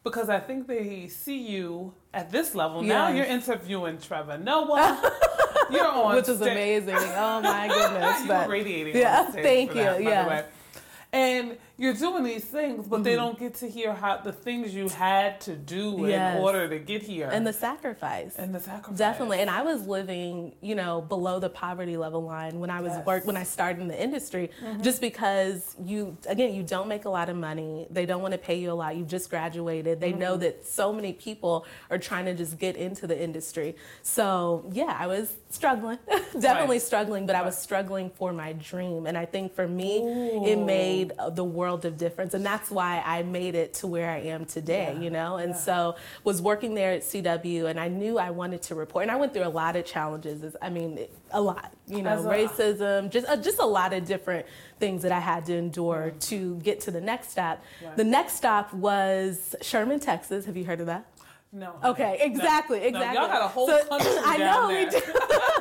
because 0.04 0.28
I 0.28 0.40
think 0.40 0.66
they 0.66 1.08
see 1.08 1.38
you 1.38 1.94
at 2.14 2.30
this 2.30 2.54
level. 2.54 2.82
Now 2.82 3.08
you're 3.08 3.24
interviewing 3.26 3.98
Trevor 3.98 4.38
Noah. 4.38 5.12
you're 5.70 5.86
on 5.86 6.16
Which 6.16 6.28
is 6.28 6.38
sta- 6.38 6.50
amazing. 6.50 6.96
Oh 6.96 7.40
my 7.42 7.68
goodness. 7.72 8.20
you 8.22 8.28
but 8.28 8.48
radiating. 8.48 8.96
Yeah, 8.96 9.30
thank 9.30 9.70
you. 9.74 9.82
that, 9.82 10.02
yeah. 10.02 10.42
And 11.12 11.58
you're 11.80 11.94
doing 11.94 12.24
these 12.24 12.44
things, 12.44 12.86
but 12.86 13.02
they 13.02 13.12
mm-hmm. 13.14 13.24
don't 13.24 13.38
get 13.38 13.54
to 13.54 13.66
hear 13.66 13.94
how 13.94 14.18
the 14.18 14.32
things 14.32 14.74
you 14.74 14.90
had 14.90 15.40
to 15.40 15.56
do 15.56 15.96
Yes. 16.06 16.36
in 16.36 16.42
order 16.42 16.68
to 16.68 16.78
get 16.78 17.00
here. 17.02 17.30
And 17.32 17.46
the 17.46 17.54
sacrifice. 17.54 18.36
and 18.36 18.54
the 18.54 18.60
sacrifice. 18.60 18.98
Definitely. 18.98 19.40
And 19.40 19.48
I 19.48 19.62
was 19.62 19.86
living, 19.86 20.54
you 20.60 20.74
know, 20.74 21.00
below 21.00 21.38
the 21.38 21.48
poverty 21.48 21.96
level 21.96 22.22
line 22.22 22.60
when 22.60 22.68
I 22.68 22.82
was 22.82 22.92
Yes. 22.92 23.06
work 23.06 23.24
when 23.24 23.38
I 23.38 23.44
started 23.44 23.80
in 23.80 23.88
the 23.88 24.00
industry 24.00 24.50
mm-hmm. 24.62 24.82
just 24.82 25.00
because 25.00 25.74
you 25.82 26.18
again, 26.26 26.54
you 26.54 26.62
don't 26.62 26.86
make 26.86 27.06
a 27.06 27.08
lot 27.08 27.30
of 27.30 27.36
money. 27.36 27.86
They 27.90 28.04
don't 28.04 28.20
want 28.20 28.32
to 28.32 28.38
pay 28.38 28.58
you 28.58 28.72
a 28.72 28.78
lot. 28.82 28.94
You've 28.96 29.08
just 29.08 29.30
graduated. 29.30 30.00
They 30.00 30.12
know 30.12 30.32
mm-hmm. 30.32 30.42
that 30.42 30.66
so 30.66 30.92
many 30.92 31.14
people 31.14 31.64
are 31.90 31.98
trying 31.98 32.26
to 32.26 32.34
just 32.34 32.58
get 32.58 32.76
into 32.76 33.06
the 33.06 33.18
industry. 33.18 33.74
So, 34.02 34.68
yeah, 34.70 34.94
I 34.98 35.06
was 35.06 35.32
struggling. 35.48 35.98
Definitely 36.38 36.76
Right. 36.76 36.82
struggling, 36.82 37.24
but 37.26 37.36
I 37.36 37.42
was 37.42 37.56
struggling 37.56 38.10
for 38.10 38.34
my 38.34 38.52
dream. 38.52 39.06
And 39.06 39.16
I 39.16 39.24
think 39.24 39.54
for 39.54 39.66
me, 39.66 40.02
it 40.44 40.58
made 40.58 41.12
uh, 41.18 41.30
the 41.30 41.44
world 41.44 41.69
of 41.84 41.96
difference. 41.96 42.34
And 42.34 42.44
that's 42.44 42.70
why 42.70 43.02
I 43.04 43.22
made 43.22 43.54
it 43.54 43.74
to 43.74 43.86
where 43.86 44.10
I 44.10 44.18
am 44.18 44.44
today, 44.44 44.96
you 45.00 45.10
know? 45.10 45.36
And 45.36 45.56
so 45.56 45.96
was 46.24 46.40
working 46.42 46.74
there 46.74 46.92
at 46.92 47.02
CW 47.02 47.66
and 47.68 47.78
I 47.80 47.88
knew 47.88 48.18
I 48.18 48.30
wanted 48.30 48.62
to 48.62 48.74
report. 48.74 49.02
And 49.02 49.10
I 49.10 49.16
went 49.16 49.32
through 49.32 49.46
a 49.46 49.48
lot 49.48 49.76
of 49.76 49.84
challenges. 49.84 50.56
I 50.60 50.70
mean, 50.70 51.06
a 51.30 51.40
lot, 51.40 51.72
you 51.86 52.02
know, 52.02 52.18
a- 52.18 52.22
racism, 52.24 53.10
just, 53.10 53.26
uh, 53.28 53.36
just 53.36 53.58
a 53.58 53.66
lot 53.66 53.92
of 53.92 54.04
different 54.04 54.46
things 54.78 55.02
that 55.02 55.12
I 55.12 55.20
had 55.20 55.46
to 55.46 55.56
endure 55.56 56.12
to 56.20 56.56
get 56.56 56.80
to 56.82 56.90
the 56.90 57.00
next 57.00 57.30
stop. 57.30 57.62
Right. 57.84 57.96
The 57.96 58.04
next 58.04 58.34
stop 58.36 58.72
was 58.74 59.54
Sherman, 59.62 60.00
Texas. 60.00 60.44
Have 60.46 60.56
you 60.56 60.64
heard 60.64 60.80
of 60.80 60.86
that? 60.86 61.06
no. 61.52 61.74
Okay, 61.82 62.16
exactly, 62.20 62.78
No, 62.78 62.86
exactly. 62.86 63.16
y'all 63.18 63.26
got 63.26 63.42
a 63.44 63.48
whole 63.48 63.66
So- 63.66 63.84
country 63.86 64.10
I 64.24 64.38
down 64.38 64.68
know 64.68 64.68
there. 64.68 64.84
we 64.84 64.90
do. 64.90 65.00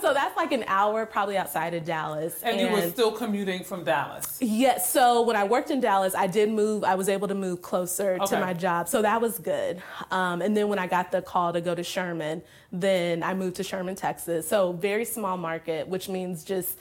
so 0.00 0.14
that's 0.14 0.36
like 0.36 0.52
an 0.52 0.64
hour 0.66 1.06
probably 1.06 1.36
outside 1.36 1.74
of 1.74 1.84
Dallas. 1.84 2.42
And, 2.42 2.60
you 2.60 2.68
were 2.68 2.88
still 2.90 3.12
commuting 3.12 3.64
from 3.64 3.84
Dallas. 3.84 4.38
Yes. 4.40 4.90
So 4.90 5.22
when 5.22 5.36
I 5.36 5.44
worked 5.44 5.70
in 5.70 5.80
Dallas, 5.80 6.14
I 6.14 6.26
did 6.26 6.50
move. 6.50 6.84
I 6.84 6.94
was 6.94 7.08
able 7.08 7.28
to 7.28 7.34
move 7.34 7.62
closer 7.62 8.14
Okay. 8.20 8.26
to 8.36 8.40
my 8.40 8.52
job, 8.52 8.88
so 8.88 9.02
that 9.02 9.20
was 9.20 9.38
good. 9.38 9.82
Um, 10.10 10.42
and 10.42 10.56
then 10.56 10.68
when 10.68 10.78
I 10.78 10.86
got 10.86 11.10
the 11.12 11.22
call 11.22 11.52
to 11.52 11.60
go 11.60 11.74
to 11.74 11.82
Sherman, 11.82 12.42
then 12.72 13.22
I 13.22 13.34
moved 13.34 13.56
to 13.56 13.62
Sherman, 13.64 13.94
Texas. 13.96 14.48
So 14.48 14.72
very 14.72 15.04
small 15.04 15.36
market, 15.36 15.88
which 15.88 16.08
means 16.08 16.44
just. 16.44 16.76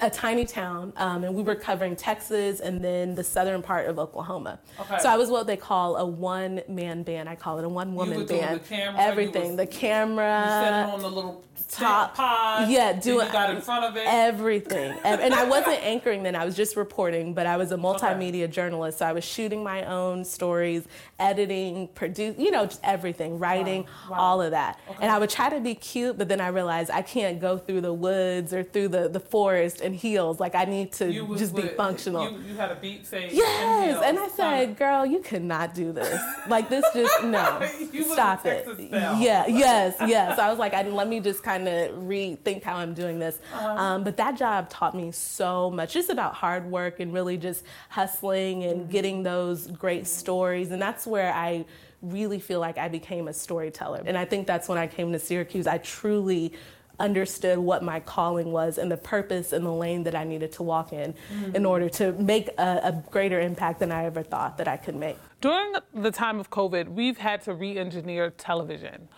A 0.00 0.08
tiny 0.08 0.46
town, 0.46 0.94
um, 0.96 1.22
and 1.24 1.34
we 1.34 1.42
were 1.42 1.54
covering 1.54 1.96
Texas 1.96 2.60
and 2.60 2.80
then 2.82 3.14
the 3.14 3.22
southern 3.22 3.60
part 3.60 3.86
of 3.88 3.98
Oklahoma. 3.98 4.58
Okay. 4.80 4.98
So 5.00 5.10
I 5.10 5.18
was 5.18 5.28
what 5.28 5.46
they 5.46 5.58
call 5.58 5.96
a 5.96 6.06
one-man 6.06 7.02
band. 7.02 7.28
I 7.28 7.34
call 7.34 7.58
it 7.58 7.64
a 7.64 7.68
one-woman 7.68 8.20
were 8.20 8.24
doing 8.24 8.40
band. 8.40 8.60
the 8.60 8.64
camera, 8.68 9.02
you 9.02 9.06
Everything, 9.10 9.48
was- 9.48 9.56
the 9.58 9.66
camera, 9.66 10.62
Sitting 10.64 10.94
on 10.94 11.00
the 11.00 11.10
little 11.10 11.44
top- 11.68 12.14
pod. 12.14 12.70
yeah, 12.70 12.94
doing- 12.94 13.26
You 13.26 13.32
got 13.32 13.50
in 13.54 13.60
front 13.60 13.84
of 13.84 13.96
it. 13.98 14.04
Everything. 14.06 14.96
And 15.04 15.34
I 15.34 15.44
wasn't 15.44 15.82
anchoring 15.84 16.22
then, 16.22 16.34
I 16.36 16.46
was 16.46 16.56
just 16.56 16.74
reporting, 16.74 17.34
but 17.34 17.46
I 17.46 17.58
was 17.58 17.70
a 17.70 17.76
multimedia 17.76 18.50
journalist. 18.50 18.98
So 19.00 19.06
I 19.06 19.12
was 19.12 19.24
shooting 19.24 19.62
my 19.62 19.84
own 19.84 20.24
stories, 20.24 20.84
editing, 21.18 21.88
produce, 21.88 22.36
you 22.38 22.50
know, 22.50 22.64
just 22.64 22.80
everything, 22.82 23.38
writing, 23.38 23.86
Wow. 24.10 24.16
all 24.18 24.42
of 24.42 24.52
that. 24.52 24.78
And 25.02 25.10
I 25.10 25.18
would 25.18 25.30
try 25.30 25.50
to 25.50 25.60
be 25.60 25.74
cute, 25.74 26.16
but 26.16 26.28
then 26.28 26.40
I 26.40 26.48
realized 26.48 26.90
I 26.90 27.02
can't 27.02 27.40
go 27.40 27.58
through 27.58 27.82
the 27.82 27.92
woods 27.92 28.54
or 28.54 28.62
through 28.62 28.88
the, 28.88 29.08
the 29.08 29.20
forest 29.20 29.65
in 29.74 29.92
heels. 29.92 30.40
Like 30.40 30.54
I 30.54 30.64
need 30.64 30.92
to 30.92 31.36
just 31.36 31.54
be 31.54 31.62
functional. 31.68 32.30
You, 32.30 32.38
you 32.48 32.54
had 32.56 32.70
a 32.70 32.76
beat 32.76 33.06
face. 33.06 33.32
Yes, 33.32 33.92
heels, 33.92 34.04
and 34.04 34.18
I 34.18 34.28
said, 34.28 34.76
"Girl, 34.76 35.04
you 35.04 35.20
cannot 35.20 35.74
do 35.74 35.92
this. 35.92 36.20
Like 36.48 36.68
this, 36.68 36.84
just 36.94 37.24
no. 37.24 37.66
Stop 38.12 38.46
it. 38.46 38.64
Style. 38.64 39.20
Yeah, 39.20 39.46
yes, 39.46 39.96
yes. 40.00 40.38
I 40.38 40.48
was 40.48 40.58
like, 40.58 40.74
I, 40.74 40.82
let 40.82 41.08
me 41.08 41.20
just 41.20 41.42
kind 41.42 41.66
of 41.68 41.90
rethink 41.96 42.62
how 42.62 42.76
I'm 42.76 42.94
doing 42.94 43.18
this. 43.18 43.40
Uh-huh. 43.52 43.66
Um, 43.68 44.04
but 44.04 44.16
that 44.16 44.36
job 44.38 44.68
taught 44.70 44.94
me 44.94 45.10
so 45.12 45.70
much, 45.70 45.92
just 45.92 46.08
about 46.10 46.34
hard 46.34 46.70
work 46.70 47.00
and 47.00 47.12
really 47.12 47.36
just 47.36 47.64
hustling 47.88 48.62
and 48.64 48.76
Mm-hmm. 48.76 48.90
getting 48.90 49.22
those 49.22 49.66
great 49.68 50.06
stories. 50.06 50.70
And 50.70 50.80
that's 50.80 51.06
where 51.06 51.32
I 51.32 51.64
really 52.02 52.38
feel 52.38 52.60
like 52.60 52.76
I 52.78 52.88
became 52.88 53.26
a 53.26 53.32
storyteller. 53.32 54.02
And 54.04 54.18
I 54.18 54.24
think 54.26 54.46
that's 54.46 54.68
when 54.68 54.76
I 54.78 54.86
came 54.86 55.12
to 55.12 55.18
Syracuse. 55.18 55.66
I 55.66 55.78
truly 55.78 56.52
understood 56.98 57.58
what 57.58 57.82
my 57.82 58.00
calling 58.00 58.52
was 58.52 58.78
and 58.78 58.90
the 58.90 58.96
purpose 58.96 59.52
and 59.52 59.64
the 59.64 59.72
lane 59.72 60.04
that 60.04 60.14
I 60.14 60.24
needed 60.24 60.52
to 60.52 60.62
walk 60.62 60.92
in 60.92 61.14
Mm-hmm. 61.14 61.56
in 61.56 61.66
order 61.66 61.88
to 61.90 62.12
make 62.12 62.48
a, 62.58 62.80
a 62.84 63.04
greater 63.10 63.40
impact 63.40 63.80
than 63.80 63.90
I 63.92 64.04
ever 64.04 64.22
thought 64.22 64.58
that 64.58 64.68
I 64.68 64.76
could 64.76 64.94
make. 64.96 65.16
During 65.40 65.74
the 65.94 66.10
time 66.10 66.38
of 66.40 66.50
COVID, 66.50 66.88
we've 66.88 67.18
had 67.18 67.42
to 67.42 67.54
re 67.54 67.76
engineer 67.78 68.30
television. 68.30 69.08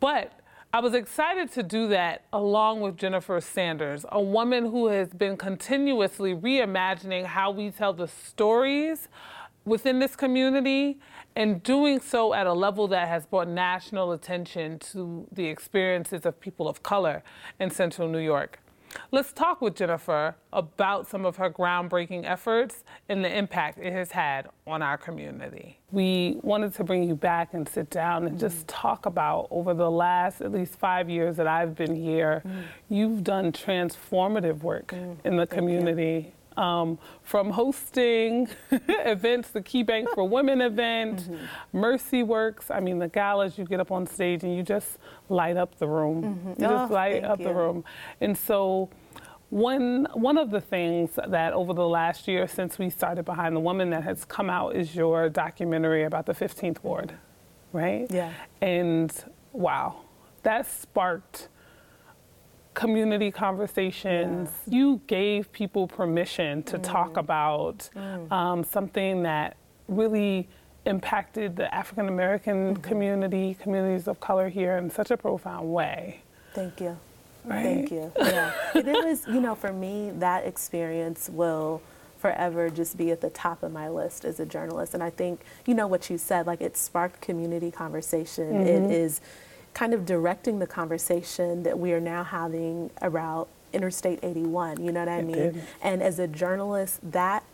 But 0.00 0.32
I 0.72 0.80
was 0.80 0.94
excited 0.94 1.52
to 1.52 1.62
do 1.62 1.88
that 1.88 2.24
along 2.32 2.80
with 2.80 2.96
Jennifer 2.96 3.40
Sanders, 3.40 4.04
a 4.10 4.20
woman 4.20 4.70
who 4.70 4.88
has 4.88 5.08
been 5.08 5.36
continuously 5.36 6.34
reimagining 6.34 7.24
how 7.24 7.50
we 7.50 7.70
tell 7.70 7.92
the 7.92 8.08
stories 8.08 9.08
within 9.66 9.98
this 9.98 10.16
community 10.16 10.98
and 11.34 11.62
doing 11.62 12.00
so 12.00 12.32
at 12.32 12.46
a 12.46 12.52
level 12.52 12.88
that 12.88 13.08
has 13.08 13.26
brought 13.26 13.48
national 13.48 14.12
attention 14.12 14.78
to 14.78 15.26
the 15.30 15.46
experiences 15.46 16.24
of 16.24 16.40
people 16.40 16.66
of 16.68 16.82
color 16.82 17.22
in 17.60 17.70
central 17.70 18.08
New 18.08 18.20
York. 18.20 18.60
Let's 19.10 19.32
talk 19.32 19.60
with 19.60 19.74
Jennifer 19.74 20.36
about 20.52 21.06
some 21.06 21.26
of 21.26 21.36
her 21.36 21.50
groundbreaking 21.50 22.24
efforts 22.24 22.84
and 23.08 23.24
the 23.24 23.36
impact 23.36 23.78
it 23.78 23.92
has 23.92 24.12
had 24.12 24.48
on 24.66 24.80
our 24.80 24.96
community. 24.96 25.78
We 25.90 26.38
wanted 26.42 26.74
to 26.74 26.84
bring 26.84 27.06
you 27.06 27.14
back 27.14 27.52
and 27.52 27.68
sit 27.68 27.90
down 27.90 28.26
and 28.26 28.38
just 28.38 28.58
mm-hmm. 28.58 28.80
talk 28.88 29.04
about 29.04 29.48
over 29.50 29.74
the 29.74 29.90
last 29.90 30.40
at 30.40 30.52
least 30.52 30.78
five 30.78 31.10
years 31.10 31.36
that 31.36 31.46
I've 31.46 31.74
been 31.74 31.94
here, 31.94 32.42
mm. 32.46 32.62
you've 32.88 33.22
done 33.22 33.52
transformative 33.52 34.62
work 34.62 34.88
mm. 34.88 35.16
in 35.24 35.36
the 35.36 35.46
community. 35.46 36.32
Um, 36.56 36.98
from 37.22 37.50
hosting 37.50 38.48
events, 38.70 39.50
the 39.50 39.60
Key 39.60 39.82
Bank 39.82 40.08
for 40.14 40.26
Women 40.26 40.60
event, 40.62 41.28
Mercy 41.72 42.22
Works. 42.22 42.70
I 42.70 42.80
mean, 42.80 42.98
the 42.98 43.08
galas, 43.08 43.58
you 43.58 43.64
get 43.66 43.78
up 43.78 43.92
on 43.92 44.06
stage 44.06 44.42
and 44.42 44.56
you 44.56 44.62
just 44.62 44.98
light 45.28 45.56
up 45.58 45.78
the 45.78 45.86
room. 45.86 46.54
You 46.58 46.66
just 46.66 46.90
Oh, 46.90 46.94
light 46.94 47.24
up 47.24 47.38
the 47.38 47.52
room. 47.52 47.84
And 48.22 48.36
so, 48.38 48.88
one 49.50 50.06
one 50.14 50.38
of 50.38 50.50
the 50.50 50.60
things 50.60 51.10
that 51.28 51.52
over 51.52 51.72
the 51.72 51.86
last 51.86 52.26
year 52.26 52.48
since 52.48 52.78
we 52.78 52.90
started 52.90 53.24
Behind 53.24 53.54
the 53.54 53.60
Woman 53.60 53.90
that 53.90 54.02
has 54.04 54.24
come 54.24 54.50
out 54.50 54.74
is 54.74 54.96
your 54.96 55.28
documentary 55.28 56.02
about 56.04 56.26
the 56.26 56.32
15th 56.34 56.82
Ward, 56.82 57.12
right? 57.72 58.06
Yeah. 58.10 58.32
And 58.60 59.12
wow, 59.52 60.00
that 60.42 60.66
sparked 60.66 61.48
community 62.76 63.30
conversations. 63.30 64.50
You 64.68 65.00
gave 65.06 65.50
people 65.50 65.88
permission 65.88 66.62
to 66.64 66.78
talk 66.78 67.14
mm. 67.14 67.20
about 67.20 67.88
mm. 67.96 68.30
um, 68.30 68.62
something 68.62 69.22
that 69.22 69.56
really 69.88 70.46
impacted 70.84 71.56
the 71.56 71.74
African 71.74 72.08
American 72.08 72.74
mm-hmm. 72.74 72.82
community, 72.82 73.56
communities 73.60 74.06
of 74.06 74.20
color 74.20 74.48
here 74.48 74.76
in 74.76 74.90
such 74.90 75.10
a 75.10 75.16
profound 75.16 75.72
way. 75.72 76.20
Thank 76.54 76.80
you. 76.80 76.96
Right? 77.44 77.62
Thank 77.62 77.90
you. 77.90 78.12
Yeah. 78.18 78.52
it 78.74 78.86
was, 78.86 79.26
you 79.26 79.40
know, 79.40 79.54
for 79.54 79.72
me, 79.72 80.12
that 80.18 80.46
experience 80.46 81.30
will 81.30 81.80
forever 82.18 82.68
just 82.68 82.96
be 82.96 83.10
at 83.10 83.20
the 83.20 83.30
top 83.30 83.62
of 83.62 83.72
my 83.72 83.88
list 83.88 84.24
as 84.24 84.38
a 84.38 84.46
journalist. 84.46 84.94
And 84.94 85.02
I 85.02 85.10
think, 85.10 85.40
you 85.66 85.74
know, 85.74 85.86
what 85.86 86.10
you 86.10 86.18
said, 86.18 86.46
like 86.46 86.60
it 86.60 86.76
sparked 86.76 87.20
community 87.20 87.70
conversation. 87.70 88.66
It 88.66 88.82
mm-hmm. 88.82 88.90
is 88.90 89.20
kind 89.76 89.92
of 89.92 90.06
directing 90.06 90.58
the 90.58 90.66
conversation 90.66 91.62
that 91.62 91.78
we 91.78 91.92
are 91.92 92.00
now 92.00 92.24
having 92.24 92.90
about 93.02 93.46
Interstate 93.74 94.18
81. 94.22 94.82
You 94.82 94.90
know 94.90 95.00
what 95.00 95.08
I 95.10 95.18
It 95.18 95.26
mean? 95.26 95.36
did. 95.36 95.62
And 95.82 96.02
as 96.02 96.18
a 96.18 96.26
journalist, 96.26 96.98
that 97.12 97.44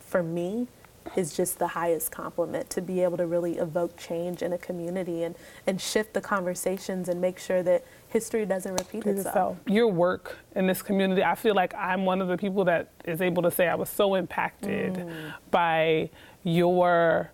for 0.00 0.20
me 0.20 0.66
is 1.14 1.36
just 1.36 1.60
the 1.60 1.68
highest 1.68 2.10
compliment 2.10 2.68
to 2.70 2.82
be 2.82 3.02
able 3.04 3.16
to 3.16 3.24
really 3.26 3.56
evoke 3.58 3.96
change 3.96 4.42
in 4.42 4.52
a 4.52 4.58
community 4.58 5.22
and, 5.22 5.36
and 5.64 5.80
shift 5.80 6.12
the 6.12 6.20
conversations 6.20 7.08
and 7.08 7.20
make 7.20 7.38
sure 7.38 7.62
that 7.62 7.84
history 8.08 8.44
doesn't 8.44 8.72
repeat 8.74 9.06
itself. 9.06 9.16
yourself. 9.26 9.56
Your 9.68 9.86
work 9.86 10.38
in 10.56 10.66
this 10.66 10.82
community, 10.82 11.22
I 11.22 11.36
feel 11.36 11.54
like 11.54 11.72
I'm 11.76 12.04
one 12.04 12.20
of 12.20 12.26
the 12.26 12.36
people 12.36 12.64
that 12.64 12.88
is 13.04 13.22
able 13.22 13.44
to 13.44 13.50
say 13.50 13.68
I 13.68 13.76
was 13.76 13.88
so 13.88 14.16
impacted 14.16 14.94
Mm. 14.94 15.32
by 15.52 16.10
your 16.42 17.30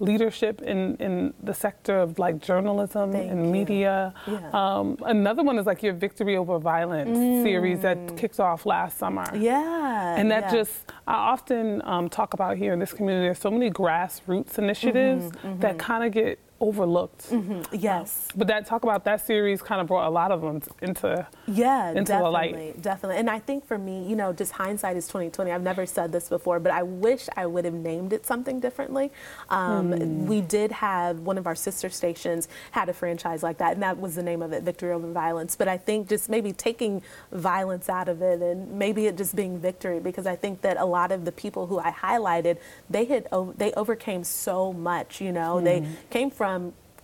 leadership 0.00 0.62
in, 0.62 0.96
in 0.96 1.34
the 1.42 1.54
sector 1.54 1.98
of 2.00 2.18
like 2.18 2.40
journalism 2.40 3.12
Thank 3.12 3.30
and 3.30 3.46
you. 3.46 3.52
media. 3.52 4.14
Yeah. 4.26 4.50
Um, 4.52 4.96
another 5.04 5.42
one 5.42 5.58
is 5.58 5.66
like 5.66 5.82
your 5.82 5.92
Victory 5.92 6.36
Over 6.36 6.58
Violence 6.58 7.16
series 7.44 7.80
that 7.80 8.16
kicked 8.16 8.40
off 8.40 8.66
last 8.66 8.98
summer. 8.98 9.26
Mm. 9.26 9.42
Yeah. 9.42 10.16
And 10.16 10.30
that 10.30 10.44
yeah. 10.44 10.52
just, 10.52 10.92
I 11.06 11.14
often 11.14 11.82
um, 11.84 12.08
talk 12.08 12.34
about 12.34 12.56
here 12.56 12.72
in 12.72 12.78
this 12.78 12.92
community, 12.92 13.26
there's 13.26 13.38
so 13.38 13.50
many 13.50 13.70
grassroots 13.70 14.58
initiatives 14.58 15.20
Mm-hmm, 15.30 15.60
that 15.60 15.78
kind 15.78 16.02
of 16.04 16.12
get 16.12 16.38
overlooked. 16.60 17.30
Mm-hmm. 17.30 17.74
Yes. 17.74 18.28
But 18.36 18.46
that 18.48 18.66
talk 18.66 18.82
about 18.82 19.04
that 19.04 19.24
series 19.26 19.62
kind 19.62 19.80
of 19.80 19.86
brought 19.86 20.06
a 20.06 20.10
lot 20.10 20.30
of 20.30 20.42
them 20.42 20.60
into 20.82 21.26
yeah, 21.46 21.88
into 21.90 22.04
definitely, 22.04 22.22
the 22.22 22.30
light. 22.30 22.82
Definitely. 22.82 23.16
And 23.18 23.30
I 23.30 23.38
think 23.38 23.66
for 23.66 23.78
me, 23.78 24.06
you 24.08 24.16
know, 24.16 24.32
just 24.32 24.52
hindsight 24.52 24.96
is 24.96 25.06
2020. 25.06 25.50
I've 25.50 25.62
never 25.62 25.86
said 25.86 26.12
this 26.12 26.28
before, 26.28 26.60
but 26.60 26.72
I 26.72 26.82
wish 26.82 27.28
I 27.36 27.46
would 27.46 27.64
have 27.64 27.74
named 27.74 28.12
it 28.12 28.26
something 28.26 28.60
differently. 28.60 29.10
Um, 29.48 29.92
Hmm. 29.92 30.26
We 30.26 30.40
did 30.40 30.72
have 30.72 31.20
one 31.20 31.38
of 31.38 31.46
our 31.46 31.54
sister 31.54 31.88
stations 31.88 32.48
had 32.72 32.88
a 32.88 32.92
franchise 32.92 33.42
like 33.42 33.58
that, 33.58 33.74
and 33.74 33.82
that 33.82 33.98
was 33.98 34.14
the 34.14 34.22
name 34.22 34.42
of 34.42 34.52
it, 34.52 34.62
Victory 34.62 34.92
Over 34.92 35.10
Violence. 35.10 35.56
But 35.56 35.68
I 35.68 35.78
think 35.78 36.08
just 36.08 36.28
maybe 36.28 36.52
taking 36.52 37.02
violence 37.32 37.88
out 37.88 38.08
of 38.08 38.20
it 38.22 38.40
and 38.42 38.70
maybe 38.72 39.06
it 39.06 39.16
just 39.16 39.34
being 39.34 39.58
victory, 39.58 40.00
because 40.00 40.26
I 40.26 40.36
think 40.36 40.60
that 40.62 40.76
a 40.76 40.84
lot 40.84 41.12
of 41.12 41.24
the 41.24 41.32
people 41.32 41.66
who 41.66 41.78
I 41.78 41.90
highlighted, 41.92 42.58
they 42.88 43.04
had 43.06 43.28
they 43.56 43.72
overcame 43.72 44.24
so 44.24 44.72
much. 44.72 45.20
You 45.20 45.32
know, 45.32 45.60
they 45.60 45.86
came 46.10 46.30
from 46.30 46.49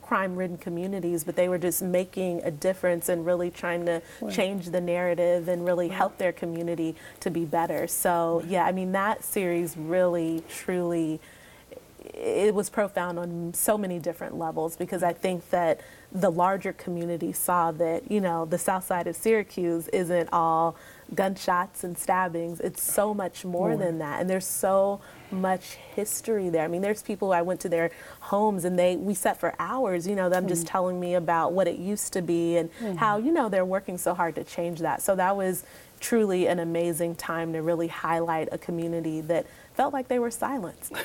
crime-ridden 0.03 0.59
communities, 0.59 1.25
but 1.25 1.35
they 1.35 1.49
were 1.49 1.59
just 1.59 1.83
making 1.83 2.41
a 2.45 2.51
difference 2.51 3.09
and 3.09 3.27
really 3.27 3.51
trying 3.51 3.85
to 3.85 4.01
change 4.31 4.67
the 4.67 4.81
narrative 4.81 5.49
and 5.49 5.67
really 5.67 5.89
help 5.89 6.17
their 6.17 6.33
community 6.33 6.95
to 7.19 7.29
be 7.29 7.45
better. 7.45 7.89
So 7.89 8.43
yeah, 8.47 8.65
I 8.65 8.73
mean 8.73 8.93
that 8.93 9.25
series 9.25 9.77
really, 9.77 10.45
truly, 10.49 11.21
it 12.15 12.55
was 12.55 12.71
profound 12.71 13.19
on 13.19 13.53
so 13.53 13.77
many 13.77 13.99
different 13.99 14.39
levels 14.39 14.77
because 14.77 15.03
I 15.03 15.13
think 15.13 15.51
that 15.51 15.81
the 16.13 16.31
larger 16.31 16.73
community 16.73 17.33
saw 17.33 17.73
that 17.73 18.09
you 18.09 18.21
know 18.21 18.45
the 18.45 18.59
south 18.59 18.87
side 18.87 19.09
of 19.09 19.17
Syracuse 19.17 19.89
isn't 19.89 20.29
all 20.33 20.77
gunshots 21.15 21.83
and 21.83 21.99
stabbings. 21.99 22.61
It's 22.61 22.81
so 22.81 23.13
much 23.13 23.45
more 23.45 23.77
than 23.77 23.99
that, 23.99 24.21
and 24.21 24.31
there's 24.31 24.47
so 24.47 25.01
much 25.31 25.75
history 25.95 26.49
there. 26.49 26.65
I 26.65 26.69
mean, 26.69 26.83
there's 26.83 27.03
people 27.03 27.33
I 27.33 27.43
went 27.43 27.61
to 27.61 27.69
their 27.69 27.91
homes 28.21 28.65
and 28.65 28.79
they 28.79 28.97
we 28.97 29.15
sat 29.15 29.39
for 29.39 29.55
hours. 29.59 30.07
You 30.07 30.15
know, 30.17 30.29
them 30.29 30.49
just 30.49 30.67
telling 30.67 30.99
me 31.01 31.15
about 31.15 31.53
what 31.53 31.67
it 31.69 31.79
used 31.79 32.13
to 32.15 32.23
be 32.23 32.57
and 32.57 32.71
how 32.99 33.19
you 33.19 33.33
know 33.33 33.49
they're 33.49 33.65
working 33.65 33.99
so 33.99 34.15
hard 34.15 34.35
to 34.37 34.45
change 34.45 34.81
that. 34.81 35.03
So 35.03 35.15
that 35.17 35.37
was 35.37 35.65
truly 36.01 36.47
an 36.47 36.59
amazing 36.59 37.15
time 37.17 37.53
to 37.55 37.63
really 37.63 37.89
highlight 37.89 38.49
a 38.53 38.59
community 38.59 39.21
that 39.23 39.47
felt 39.75 39.93
like 39.93 40.09
they 40.09 40.19
were 40.19 40.31
silenced. 40.31 40.93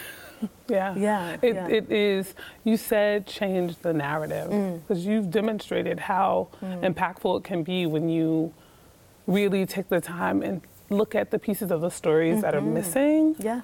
Yeah. 0.67 0.95
Yeah, 0.95 1.37
It, 1.43 1.53
yeah. 1.53 1.67
it 1.67 1.91
is, 1.91 2.33
you 2.63 2.75
said 2.75 3.27
change 3.27 3.77
the 3.77 3.93
narrative 3.93 4.49
Mm. 4.49 4.81
because 4.81 5.05
you've 5.05 5.29
demonstrated 5.29 5.99
how 5.99 6.47
impactful 6.63 7.37
it 7.37 7.43
can 7.43 7.61
be 7.61 7.85
when 7.85 8.09
you 8.09 8.51
really 9.27 9.67
take 9.67 9.89
the 9.89 10.01
time 10.01 10.41
and 10.41 10.61
look 10.89 11.13
at 11.13 11.29
the 11.29 11.37
pieces 11.37 11.69
of 11.69 11.81
the 11.81 11.91
stories 11.91 12.41
that 12.41 12.55
are 12.55 12.59
Mm-hmm. 12.59 12.73
missing 12.73 13.35
Yeah. 13.37 13.61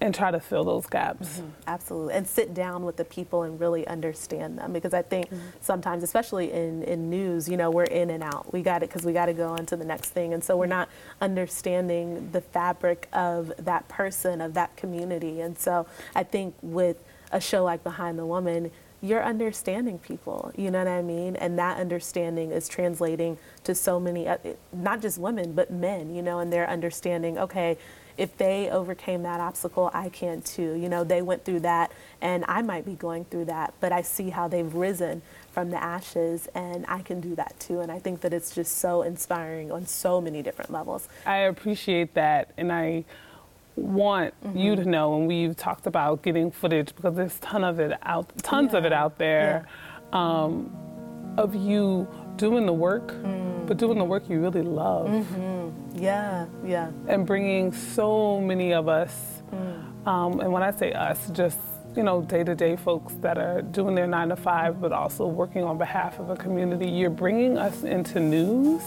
And 0.00 0.14
try 0.14 0.30
to 0.30 0.40
fill 0.40 0.64
those 0.64 0.86
gaps. 0.86 1.38
Mm-hmm. 1.38 1.48
Absolutely. 1.66 2.14
And 2.14 2.28
sit 2.28 2.52
down 2.52 2.84
with 2.84 2.96
the 2.96 3.04
people 3.04 3.42
and 3.42 3.58
really 3.58 3.86
understand 3.86 4.58
them. 4.58 4.72
Because 4.72 4.92
I 4.92 5.02
think 5.02 5.26
mm-hmm. 5.26 5.38
sometimes, 5.60 6.02
especially 6.02 6.52
in, 6.52 6.82
in 6.82 7.08
news, 7.08 7.48
you 7.48 7.56
know, 7.56 7.70
we're 7.70 7.84
in 7.84 8.10
and 8.10 8.22
out. 8.22 8.52
We 8.52 8.62
got 8.62 8.82
it 8.82 8.90
because 8.90 9.04
we 9.04 9.12
got 9.12 9.26
to 9.26 9.32
go 9.32 9.48
on 9.48 9.64
to 9.66 9.76
the 9.76 9.84
next 9.84 10.10
thing. 10.10 10.34
And 10.34 10.44
so 10.44 10.56
we're 10.56 10.64
mm-hmm. 10.64 10.70
not 10.70 10.88
understanding 11.20 12.30
the 12.32 12.40
fabric 12.40 13.08
of 13.12 13.52
that 13.58 13.88
person, 13.88 14.40
of 14.40 14.54
that 14.54 14.76
community. 14.76 15.40
And 15.40 15.58
so 15.58 15.86
I 16.14 16.24
think 16.24 16.54
with 16.60 17.02
a 17.32 17.40
show 17.40 17.64
like 17.64 17.82
Behind 17.82 18.18
the 18.18 18.26
Woman, 18.26 18.70
you're 19.02 19.22
understanding 19.22 19.98
people, 19.98 20.52
you 20.56 20.70
know 20.70 20.78
what 20.78 20.88
I 20.88 21.02
mean? 21.02 21.36
And 21.36 21.58
that 21.58 21.78
understanding 21.78 22.50
is 22.50 22.68
translating 22.68 23.38
to 23.64 23.74
so 23.74 24.00
many, 24.00 24.26
uh, 24.26 24.38
not 24.72 25.02
just 25.02 25.18
women, 25.18 25.52
but 25.52 25.70
men, 25.70 26.14
you 26.14 26.22
know, 26.22 26.38
and 26.38 26.52
they're 26.52 26.68
understanding, 26.68 27.38
okay, 27.38 27.76
if 28.18 28.36
they 28.36 28.70
overcame 28.70 29.22
that 29.24 29.40
obstacle, 29.40 29.90
I 29.92 30.08
can 30.08 30.40
too. 30.42 30.74
You 30.74 30.88
know, 30.88 31.04
they 31.04 31.22
went 31.22 31.44
through 31.44 31.60
that, 31.60 31.92
and 32.20 32.44
I 32.48 32.62
might 32.62 32.84
be 32.84 32.94
going 32.94 33.24
through 33.26 33.46
that, 33.46 33.74
but 33.80 33.92
I 33.92 34.02
see 34.02 34.30
how 34.30 34.48
they've 34.48 34.72
risen 34.74 35.22
from 35.52 35.70
the 35.70 35.82
ashes, 35.82 36.48
and 36.54 36.84
I 36.88 37.00
can 37.02 37.20
do 37.20 37.34
that 37.36 37.58
too. 37.60 37.80
And 37.80 37.90
I 37.92 37.98
think 37.98 38.20
that 38.22 38.32
it's 38.32 38.54
just 38.54 38.78
so 38.78 39.02
inspiring 39.02 39.70
on 39.72 39.86
so 39.86 40.20
many 40.20 40.42
different 40.42 40.70
levels. 40.70 41.08
I 41.24 41.38
appreciate 41.38 42.14
that, 42.14 42.50
and 42.56 42.72
I 42.72 43.04
want 43.76 44.32
you 44.54 44.72
Mm-hmm. 44.72 44.82
to 44.84 44.88
know. 44.88 45.16
And 45.16 45.26
we've 45.26 45.56
talked 45.56 45.86
about 45.86 46.22
getting 46.22 46.50
footage 46.50 46.94
because 46.96 47.14
there's 47.16 47.38
ton 47.40 47.64
of 47.64 47.78
it 47.80 47.98
out, 48.02 48.30
tons 48.42 48.72
of 48.74 48.84
it 48.86 48.92
out 48.92 49.18
there, 49.18 49.66
um, 50.12 50.74
of 51.36 51.54
you 51.54 52.08
doing 52.36 52.64
the 52.66 52.72
work, 52.72 53.08
Mm. 53.12 53.66
but 53.66 53.76
doing 53.76 53.98
the 53.98 54.04
work 54.04 54.28
you 54.30 54.40
really 54.40 54.62
love, 54.62 55.26
Yeah, 55.96 56.46
yeah, 56.64 56.90
and 57.08 57.26
bringing 57.26 57.72
so 57.72 58.40
many 58.40 58.72
of 58.74 58.88
us. 58.88 59.42
Mm. 59.52 60.06
Um, 60.06 60.40
and 60.40 60.52
when 60.52 60.62
I 60.62 60.70
say 60.70 60.92
us, 60.92 61.30
just 61.30 61.58
you 61.96 62.02
know, 62.02 62.20
day-to-day 62.20 62.76
folks 62.76 63.14
that 63.22 63.38
are 63.38 63.62
doing 63.62 63.94
their 63.94 64.06
nine 64.06 64.28
to 64.28 64.36
five, 64.36 64.80
but 64.80 64.92
also 64.92 65.26
working 65.26 65.64
on 65.64 65.78
behalf 65.78 66.18
of 66.18 66.28
a 66.28 66.36
community. 66.36 66.86
You're 66.86 67.08
bringing 67.08 67.56
us 67.56 67.84
into 67.84 68.20
news 68.20 68.82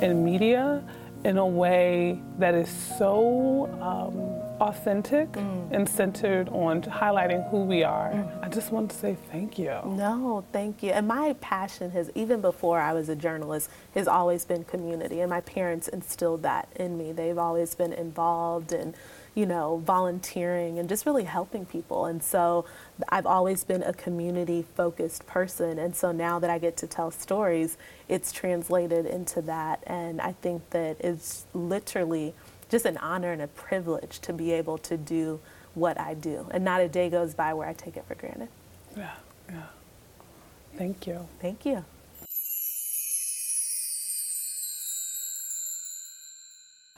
and 0.00 0.24
media 0.24 0.82
in 1.24 1.36
a 1.36 1.46
way 1.46 2.22
that 2.38 2.54
is 2.54 2.70
so 2.98 3.66
um, 3.82 4.45
authentic 4.60 5.32
mm. 5.32 5.68
and 5.70 5.88
centered 5.88 6.48
on 6.48 6.82
highlighting 6.82 7.48
who 7.50 7.64
we 7.64 7.82
are. 7.82 8.10
Mm. 8.10 8.44
I 8.44 8.48
just 8.48 8.72
want 8.72 8.90
to 8.90 8.96
say 8.96 9.16
thank 9.30 9.58
you. 9.58 9.80
No, 9.84 10.44
thank 10.52 10.82
you. 10.82 10.90
And 10.90 11.06
my 11.08 11.34
passion 11.40 11.90
has, 11.92 12.10
even 12.14 12.40
before 12.40 12.80
I 12.80 12.92
was 12.92 13.08
a 13.08 13.16
journalist, 13.16 13.70
has 13.94 14.08
always 14.08 14.44
been 14.44 14.64
community. 14.64 15.20
And 15.20 15.30
my 15.30 15.40
parents 15.40 15.88
instilled 15.88 16.42
that 16.42 16.68
in 16.76 16.96
me. 16.96 17.12
They've 17.12 17.38
always 17.38 17.74
been 17.74 17.92
involved 17.92 18.72
in, 18.72 18.94
you 19.34 19.46
know, 19.46 19.82
volunteering 19.84 20.78
and 20.78 20.88
just 20.88 21.04
really 21.06 21.24
helping 21.24 21.66
people. 21.66 22.06
And 22.06 22.22
so 22.22 22.64
I've 23.08 23.26
always 23.26 23.64
been 23.64 23.82
a 23.82 23.92
community 23.92 24.64
focused 24.74 25.26
person. 25.26 25.78
And 25.78 25.94
so 25.94 26.12
now 26.12 26.38
that 26.38 26.50
I 26.50 26.58
get 26.58 26.76
to 26.78 26.86
tell 26.86 27.10
stories, 27.10 27.76
it's 28.08 28.32
translated 28.32 29.04
into 29.04 29.42
that. 29.42 29.82
And 29.86 30.20
I 30.20 30.32
think 30.32 30.70
that 30.70 30.96
it's 31.00 31.46
literally 31.52 32.34
just 32.70 32.84
an 32.84 32.96
honor 32.98 33.32
and 33.32 33.42
a 33.42 33.46
privilege 33.48 34.20
to 34.20 34.32
be 34.32 34.52
able 34.52 34.78
to 34.78 34.96
do 34.96 35.40
what 35.74 36.00
I 36.00 36.14
do. 36.14 36.48
And 36.50 36.64
not 36.64 36.80
a 36.80 36.88
day 36.88 37.10
goes 37.10 37.34
by 37.34 37.54
where 37.54 37.68
I 37.68 37.72
take 37.74 37.96
it 37.96 38.04
for 38.06 38.14
granted. 38.14 38.48
Yeah, 38.96 39.10
yeah. 39.50 39.62
Thank 40.76 41.06
you. 41.06 41.28
Thank 41.40 41.64
you. 41.66 41.84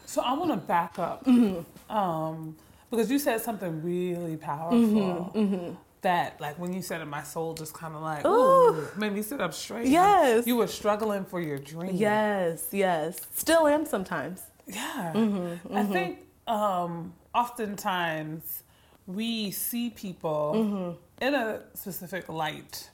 So 0.07 0.23
I 0.23 0.33
want 0.33 0.51
to 0.51 0.57
back 0.57 0.99
up 0.99 1.25
Mm-hmm. 1.25 1.95
um, 1.95 2.57
because 2.91 3.11
you 3.11 3.19
said 3.19 3.43
something 3.43 3.83
really 3.83 4.37
powerful. 4.37 5.33
Mm-hmm, 5.35 5.75
That, 6.01 6.41
like, 6.41 6.59
when 6.59 6.73
you 6.73 6.81
said 6.81 7.03
it, 7.03 7.05
my 7.07 7.23
soul 7.23 7.53
just 7.53 7.75
kind 7.75 7.95
of 7.95 8.01
like, 8.01 8.25
ooh, 8.25 8.87
made 8.97 9.13
me 9.13 9.21
sit 9.21 9.41
up 9.43 9.53
straight. 9.53 9.89
Yes. 9.89 10.47
You 10.47 10.57
were 10.57 10.67
struggling 10.67 11.25
for 11.27 11.41
your 11.41 11.59
dream. 11.59 11.91
Yes, 11.95 12.69
yes. 12.73 13.21
Still 13.35 13.67
am 13.67 13.85
sometimes. 13.85 14.43
Yeah. 14.69 15.13
Mm-hmm, 15.15 15.77
I 15.77 15.83
think 15.85 16.27
um, 16.47 17.15
oftentimes 17.35 18.63
we 19.07 19.51
see 19.51 19.91
people 19.91 20.53
Mm-hmm. 20.57 21.25
in 21.25 21.35
a 21.35 21.61
specific 21.75 22.29
light. 22.29 22.91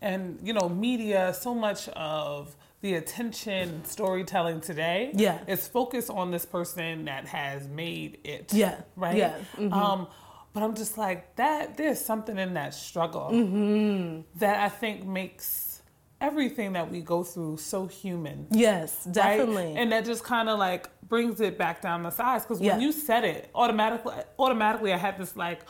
And, 0.00 0.38
you 0.42 0.52
know, 0.52 0.68
media, 0.68 1.34
so 1.34 1.54
much 1.54 1.88
of 1.90 2.54
the 2.80 2.94
attention 2.94 3.84
storytelling 3.84 4.60
today 4.60 5.10
Yeah. 5.14 5.38
is 5.48 5.66
focused 5.66 6.10
on 6.10 6.30
this 6.30 6.46
person 6.46 7.04
that 7.06 7.26
has 7.26 7.66
made 7.68 8.18
it. 8.24 8.52
Yeah, 8.54 8.76
Right? 8.96 9.16
yeah, 9.16 9.34
mm-hmm. 9.56 9.72
Um, 9.72 10.06
but 10.52 10.62
I'm 10.62 10.74
just 10.76 10.96
like, 10.96 11.34
that, 11.36 11.76
there's 11.76 12.00
something 12.00 12.38
in 12.38 12.54
that 12.54 12.74
struggle 12.74 13.30
Mm-hmm. 13.32 14.20
that 14.38 14.60
I 14.60 14.68
think 14.68 15.04
makes 15.04 15.67
everything 16.20 16.72
that 16.72 16.90
we 16.90 17.00
go 17.00 17.22
through 17.22 17.56
so 17.56 17.86
human 17.86 18.46
Yes, 18.50 19.02
right? 19.06 19.14
definitely. 19.14 19.74
And 19.76 19.92
that 19.92 20.04
just 20.04 20.24
kind 20.24 20.48
of 20.48 20.58
like 20.58 20.88
brings 21.08 21.40
it 21.40 21.56
back 21.56 21.80
down 21.80 22.02
the 22.02 22.10
sides 22.10 22.44
because 22.44 22.60
Yeah. 22.60 22.72
when 22.72 22.80
you 22.82 22.92
said 22.92 23.24
it, 23.24 23.50
automatically, 23.54 24.14
automatically, 24.38 24.92
I 24.92 24.96
had 24.96 25.16
this 25.18 25.36
like 25.36 25.60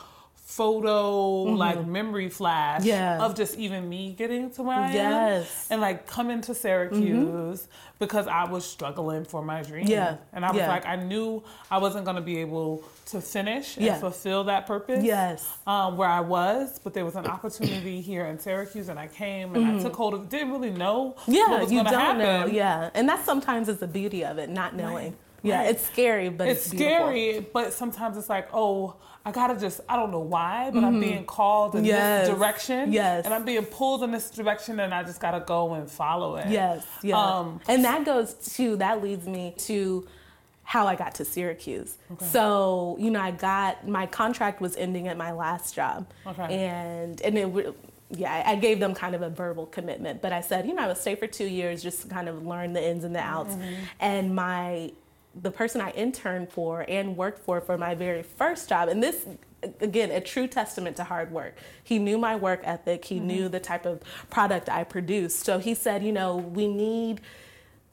photo, 0.49 1.43
like 1.43 1.85
memory 1.85 2.27
flash 2.29 2.83
Mm-hmm. 2.83 3.21
Of 3.21 3.35
just 3.35 3.57
even 3.57 3.87
me 3.87 4.13
getting 4.17 4.49
to 4.51 4.63
where 4.63 4.77
I 4.77 4.87
am, 4.89 4.93
Yes. 4.93 5.45
Mm-hmm. 5.47 5.73
and 5.73 5.81
like 5.81 6.07
coming 6.07 6.41
to 6.41 6.53
Syracuse 6.55 7.67
because 7.99 8.27
I 8.27 8.45
was 8.49 8.65
struggling 8.65 9.25
for 9.25 9.41
my 9.43 9.61
dream. 9.61 9.85
Yeah. 9.87 10.17
and 10.33 10.43
I 10.45 10.49
was 10.51 10.57
Yeah. 10.59 10.69
like, 10.69 10.85
I 10.85 10.95
knew 10.95 11.43
I 11.69 11.77
wasn't 11.77 12.05
going 12.05 12.15
to 12.15 12.21
be 12.21 12.37
able 12.39 12.83
to 13.07 13.21
finish 13.21 13.77
and 13.77 13.99
fulfill 13.99 14.45
that 14.45 14.65
purpose. 14.65 15.03
Yes. 15.03 15.47
um, 15.67 15.97
where 15.97 16.09
I 16.09 16.21
was, 16.21 16.79
but 16.83 16.93
there 16.93 17.05
was 17.05 17.15
an 17.15 17.27
opportunity 17.27 18.01
here 18.01 18.25
in 18.25 18.39
Syracuse, 18.39 18.89
and 18.89 18.97
I 18.99 19.07
came 19.07 19.53
and 19.55 19.65
I 19.65 19.79
took 19.83 19.95
hold 19.95 20.13
of. 20.13 20.29
Didn't 20.29 20.51
really 20.51 20.71
know. 20.71 21.15
Mm-hmm. 21.19 21.31
yeah, 21.33 21.49
what 21.49 21.61
was 21.61 21.71
you 21.71 21.83
don't 21.83 21.91
know. 21.93 22.25
happen. 22.25 22.53
Yeah, 22.55 22.89
and 22.93 23.07
that 23.09 23.23
sometimes 23.25 23.69
is 23.69 23.77
the 23.77 23.87
beauty 23.87 24.23
of 24.25 24.37
it, 24.39 24.49
not 24.49 24.75
knowing. 24.75 25.15
Yeah, 25.43 25.59
right. 25.59 25.69
it's 25.71 25.85
scary, 25.85 26.29
but 26.29 26.47
it's, 26.47 26.65
it's 26.67 26.75
scary, 26.75 27.45
but 27.53 27.73
sometimes 27.73 28.17
it's 28.17 28.29
like, 28.29 28.49
oh, 28.53 28.95
I 29.25 29.31
gotta 29.31 29.59
just, 29.59 29.81
I 29.87 29.95
don't 29.95 30.11
know 30.11 30.19
why, 30.19 30.71
but 30.73 30.83
I'm 30.83 30.99
being 30.99 31.25
called 31.25 31.75
in 31.75 31.81
Mm-hmm. 31.81 31.87
Yes. 31.87 32.27
this 32.27 32.35
direction. 32.37 32.93
Yes. 32.93 33.25
And 33.25 33.33
I'm 33.33 33.45
being 33.45 33.65
pulled 33.65 34.03
in 34.03 34.11
this 34.11 34.29
direction, 34.31 34.79
and 34.79 34.93
I 34.93 35.03
just 35.03 35.19
gotta 35.19 35.41
go 35.45 35.73
and 35.73 35.89
follow 35.89 36.37
it. 36.37 36.47
Yes, 36.49 36.85
yeah. 37.03 37.17
Um, 37.21 37.59
and 37.67 37.83
that 37.85 38.05
goes 38.05 38.33
to 38.55 38.75
that 38.77 39.03
leads 39.03 39.27
me 39.27 39.53
to 39.59 40.07
how 40.63 40.85
I 40.87 40.95
got 40.95 41.15
to 41.15 41.25
Syracuse. 41.25 41.97
So, 42.19 42.95
you 42.99 43.09
know, 43.09 43.19
I 43.19 43.31
got 43.31 43.87
my 43.87 44.05
contract 44.05 44.61
was 44.61 44.75
ending 44.77 45.07
at 45.07 45.17
my 45.17 45.31
last 45.31 45.73
job. 45.75 46.07
Okay. 46.27 46.55
And 46.67 47.19
and 47.21 47.37
it 47.37 47.75
yeah, 48.11 48.43
I 48.45 48.55
gave 48.55 48.79
them 48.79 48.95
kind 48.95 49.13
of 49.15 49.21
a 49.21 49.29
verbal 49.29 49.67
commitment, 49.67 50.21
but 50.21 50.31
I 50.33 50.41
said, 50.41 50.65
you 50.65 50.73
know, 50.73 50.83
I 50.83 50.87
would 50.87 50.97
stay 50.97 51.13
for 51.15 51.27
two 51.27 51.45
years 51.45 51.83
just 51.83 52.01
to 52.03 52.07
kind 52.07 52.27
of 52.27 52.45
learn 52.45 52.73
the 52.73 52.83
ins 52.83 53.03
and 53.03 53.13
the 53.15 53.19
outs. 53.19 53.55
And 53.99 54.33
my, 54.35 54.91
the 55.35 55.51
person 55.51 55.79
I 55.81 55.91
interned 55.91 56.51
for 56.51 56.85
and 56.87 57.15
worked 57.15 57.39
for 57.39 57.61
for 57.61 57.77
my 57.77 57.95
very 57.95 58.23
first 58.23 58.67
job, 58.69 58.89
and 58.89 59.01
this, 59.01 59.25
again, 59.79 60.11
a 60.11 60.21
true 60.21 60.47
testament 60.47 60.97
to 60.97 61.03
hard 61.03 61.31
work. 61.31 61.55
He 61.83 61.99
knew 61.99 62.17
my 62.17 62.35
work 62.35 62.61
ethic. 62.63 63.05
He 63.05 63.19
knew 63.19 63.43
mm-hmm. 63.43 63.51
the 63.51 63.59
type 63.59 63.85
of 63.85 64.01
product 64.29 64.69
I 64.69 64.83
produced. 64.83 65.45
So 65.45 65.59
he 65.59 65.73
said, 65.75 66.03
you 66.03 66.11
know, 66.11 66.37
we 66.37 66.67
need 66.67 67.21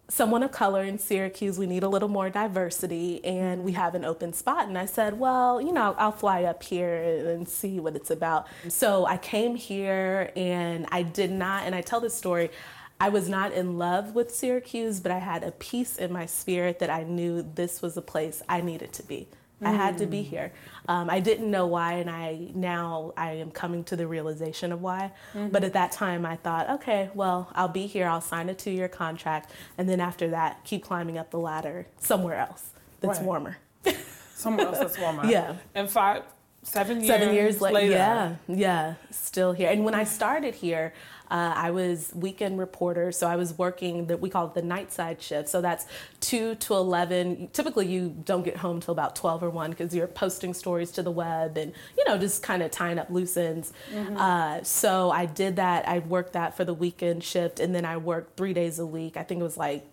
someone 0.08 0.42
of 0.44 0.52
color 0.52 0.84
in 0.84 0.98
Syracuse. 0.98 1.58
We 1.58 1.66
need 1.66 1.82
a 1.82 1.88
little 1.88 2.08
more 2.08 2.30
diversity, 2.30 3.24
and 3.24 3.64
we 3.64 3.72
have 3.72 3.94
an 3.94 4.04
open 4.04 4.32
spot. 4.32 4.68
And 4.68 4.78
I 4.78 4.86
said, 4.86 5.18
well, 5.18 5.60
you 5.60 5.72
know, 5.72 5.96
I'll 5.98 6.12
fly 6.12 6.44
up 6.44 6.62
here 6.62 6.94
and 7.28 7.48
see 7.48 7.80
what 7.80 7.96
it's 7.96 8.10
about. 8.10 8.46
So 8.68 9.04
I 9.04 9.16
came 9.18 9.56
here, 9.56 10.32
and 10.36 10.86
I 10.92 11.02
did 11.02 11.32
not, 11.32 11.64
and 11.64 11.74
I 11.74 11.80
tell 11.80 12.00
this 12.00 12.14
story. 12.14 12.50
I 13.00 13.08
was 13.10 13.28
not 13.28 13.52
in 13.52 13.78
love 13.78 14.14
with 14.14 14.34
Syracuse, 14.34 15.00
but 15.00 15.12
I 15.12 15.18
had 15.18 15.42
a 15.44 15.52
peace 15.52 15.96
in 15.96 16.12
my 16.12 16.26
spirit 16.26 16.78
that 16.78 16.88
I 16.90 17.02
knew 17.02 17.42
this 17.42 17.82
was 17.82 17.96
a 17.96 18.02
place 18.02 18.42
I 18.48 18.60
needed 18.62 18.92
to 18.94 19.02
be. 19.02 19.28
I 19.62 19.72
had 19.72 19.96
to 19.98 20.06
be 20.06 20.20
here. 20.20 20.52
Um, 20.86 21.08
I 21.08 21.18
didn't 21.20 21.50
know 21.50 21.66
why, 21.66 21.94
and 21.94 22.10
I 22.10 22.48
now 22.54 23.14
I 23.16 23.32
am 23.32 23.50
coming 23.50 23.84
to 23.84 23.96
the 23.96 24.06
realization 24.06 24.70
of 24.70 24.82
why. 24.82 25.12
But 25.34 25.64
at 25.64 25.72
that 25.72 25.92
time, 25.92 26.26
I 26.26 26.36
thought, 26.36 26.68
okay, 26.70 27.08
well, 27.14 27.50
I'll 27.54 27.66
be 27.68 27.86
here. 27.86 28.06
I'll 28.06 28.20
sign 28.20 28.50
a 28.50 28.54
two-year 28.54 28.88
contract, 28.88 29.52
and 29.78 29.88
then 29.88 29.98
after 29.98 30.28
that, 30.28 30.62
keep 30.64 30.84
climbing 30.84 31.16
up 31.16 31.30
the 31.30 31.38
ladder 31.38 31.86
somewhere 31.98 32.36
else 32.36 32.70
that's 33.00 33.18
Right. 33.18 33.26
warmer. 33.26 33.56
Somewhere 34.34 34.66
else 34.66 34.78
that's 34.78 34.98
warmer. 34.98 35.24
Yeah. 35.30 35.54
And 35.74 35.88
five, 35.88 36.24
seven 36.62 36.98
years. 36.98 37.06
Seven 37.06 37.34
years 37.34 37.60
la- 37.62 37.70
later. 37.70 37.92
yeah, 37.92 38.34
yeah, 38.48 38.94
still 39.10 39.52
here. 39.54 39.70
And 39.70 39.86
when 39.86 39.94
I 39.94 40.04
started 40.04 40.54
here, 40.54 40.92
uh, 41.30 41.52
I 41.56 41.70
was 41.70 42.12
weekend 42.14 42.58
reporter, 42.58 43.12
so 43.12 43.26
I 43.26 43.36
was 43.36 43.56
working 43.58 44.06
that 44.06 44.20
we 44.20 44.30
call 44.30 44.46
it 44.46 44.54
the 44.54 44.62
night 44.62 44.92
side 44.92 45.20
shift. 45.20 45.48
So 45.48 45.60
that's 45.60 45.86
two 46.20 46.54
to 46.56 46.74
eleven. 46.74 47.48
Typically, 47.52 47.86
you 47.86 48.14
don't 48.24 48.44
get 48.44 48.56
home 48.58 48.80
till 48.80 48.92
about 48.92 49.16
twelve 49.16 49.42
or 49.42 49.50
one 49.50 49.70
because 49.70 49.94
you're 49.94 50.06
posting 50.06 50.54
stories 50.54 50.90
to 50.92 51.02
the 51.02 51.10
web 51.10 51.56
and 51.56 51.72
you 51.96 52.04
know 52.06 52.18
just 52.18 52.42
kind 52.42 52.62
of 52.62 52.70
tying 52.70 52.98
up 52.98 53.10
loose 53.10 53.36
ends. 53.36 53.72
Uh, 54.16 54.62
so 54.62 55.10
I 55.10 55.26
did 55.26 55.56
that. 55.56 55.88
I 55.88 55.98
worked 56.00 56.32
that 56.34 56.56
for 56.56 56.64
the 56.64 56.74
weekend 56.74 57.24
shift, 57.24 57.60
and 57.60 57.74
then 57.74 57.84
I 57.84 57.96
worked 57.96 58.36
three 58.36 58.52
days 58.52 58.78
a 58.78 58.86
week. 58.86 59.16
I 59.16 59.22
think 59.22 59.40
it 59.40 59.44
was 59.44 59.56
like 59.56 59.86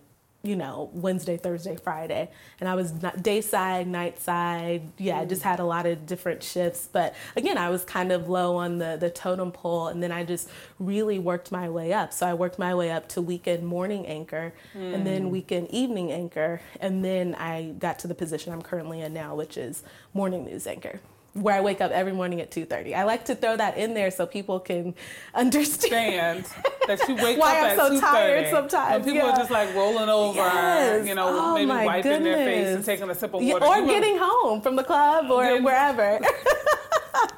you 0.44 0.54
know, 0.54 0.90
Wednesday, 0.92 1.38
Thursday, 1.38 1.74
Friday. 1.74 2.30
And 2.60 2.68
I 2.68 2.74
was 2.74 2.92
day 2.92 3.40
side, 3.40 3.88
night 3.88 4.20
side. 4.20 4.82
Yeah, 4.98 5.18
I 5.18 5.24
just 5.24 5.40
mm. 5.40 5.46
had 5.46 5.58
a 5.58 5.64
lot 5.64 5.86
of 5.86 6.06
different 6.06 6.42
shifts. 6.42 6.88
But 6.92 7.14
again, 7.34 7.56
I 7.56 7.70
was 7.70 7.84
kind 7.84 8.12
of 8.12 8.28
low 8.28 8.56
on 8.56 8.78
the, 8.78 8.96
the 9.00 9.08
totem 9.08 9.50
pole. 9.50 9.88
And 9.88 10.02
then 10.02 10.12
I 10.12 10.22
just 10.22 10.50
really 10.78 11.18
worked 11.18 11.50
my 11.50 11.70
way 11.70 11.94
up. 11.94 12.12
So 12.12 12.26
I 12.26 12.34
worked 12.34 12.58
my 12.58 12.74
way 12.74 12.90
up 12.90 13.08
to 13.10 13.22
weekend 13.22 13.66
morning 13.66 14.06
anchor 14.06 14.52
and 14.74 15.06
then 15.06 15.24
mm. 15.24 15.30
weekend 15.30 15.70
evening 15.70 16.12
anchor. 16.12 16.60
And 16.78 17.02
then 17.02 17.34
I 17.36 17.74
got 17.78 17.98
to 18.00 18.06
the 18.06 18.14
position 18.14 18.52
I'm 18.52 18.62
currently 18.62 19.00
in 19.00 19.14
now, 19.14 19.34
which 19.34 19.56
is 19.56 19.82
morning 20.12 20.44
news 20.44 20.66
anchor. 20.66 21.00
Where 21.34 21.56
I 21.56 21.60
wake 21.60 21.80
up 21.80 21.90
every 21.90 22.12
morning 22.12 22.40
at 22.40 22.50
2:30. 22.52 22.94
I 22.94 23.02
like 23.02 23.24
to 23.24 23.34
throw 23.34 23.56
that 23.56 23.76
in 23.76 23.92
there 23.94 24.10
so 24.12 24.24
people 24.24 24.60
can 24.60 24.94
understand 25.34 26.46
Stand 26.46 26.64
that 26.86 27.08
you 27.08 27.16
wake 27.16 27.38
Why 27.44 27.58
up 27.58 27.64
I'm 27.64 27.70
at 27.70 27.76
so 27.76 28.00
tired 28.00 28.50
sometimes, 28.50 28.94
And 28.94 29.04
people 29.04 29.18
yeah. 29.26 29.32
are 29.32 29.36
just 29.36 29.50
like 29.50 29.74
rolling 29.74 30.08
over, 30.08 30.36
Yes. 30.38 31.06
you 31.08 31.14
know, 31.16 31.26
Oh, 31.28 31.54
maybe 31.54 31.66
wiping 31.72 32.22
their 32.22 32.36
face 32.36 32.68
and 32.76 32.84
taking 32.84 33.10
a 33.10 33.14
sip 33.16 33.34
of 33.34 33.42
Yeah, 33.42 33.54
water. 33.54 33.66
or 33.66 33.78
You 33.78 33.86
getting 33.86 34.16
home 34.16 34.60
from 34.60 34.76
the 34.76 34.84
club 34.84 35.28
or 35.30 35.42
Getting- 35.44 35.64
wherever. 35.64 36.20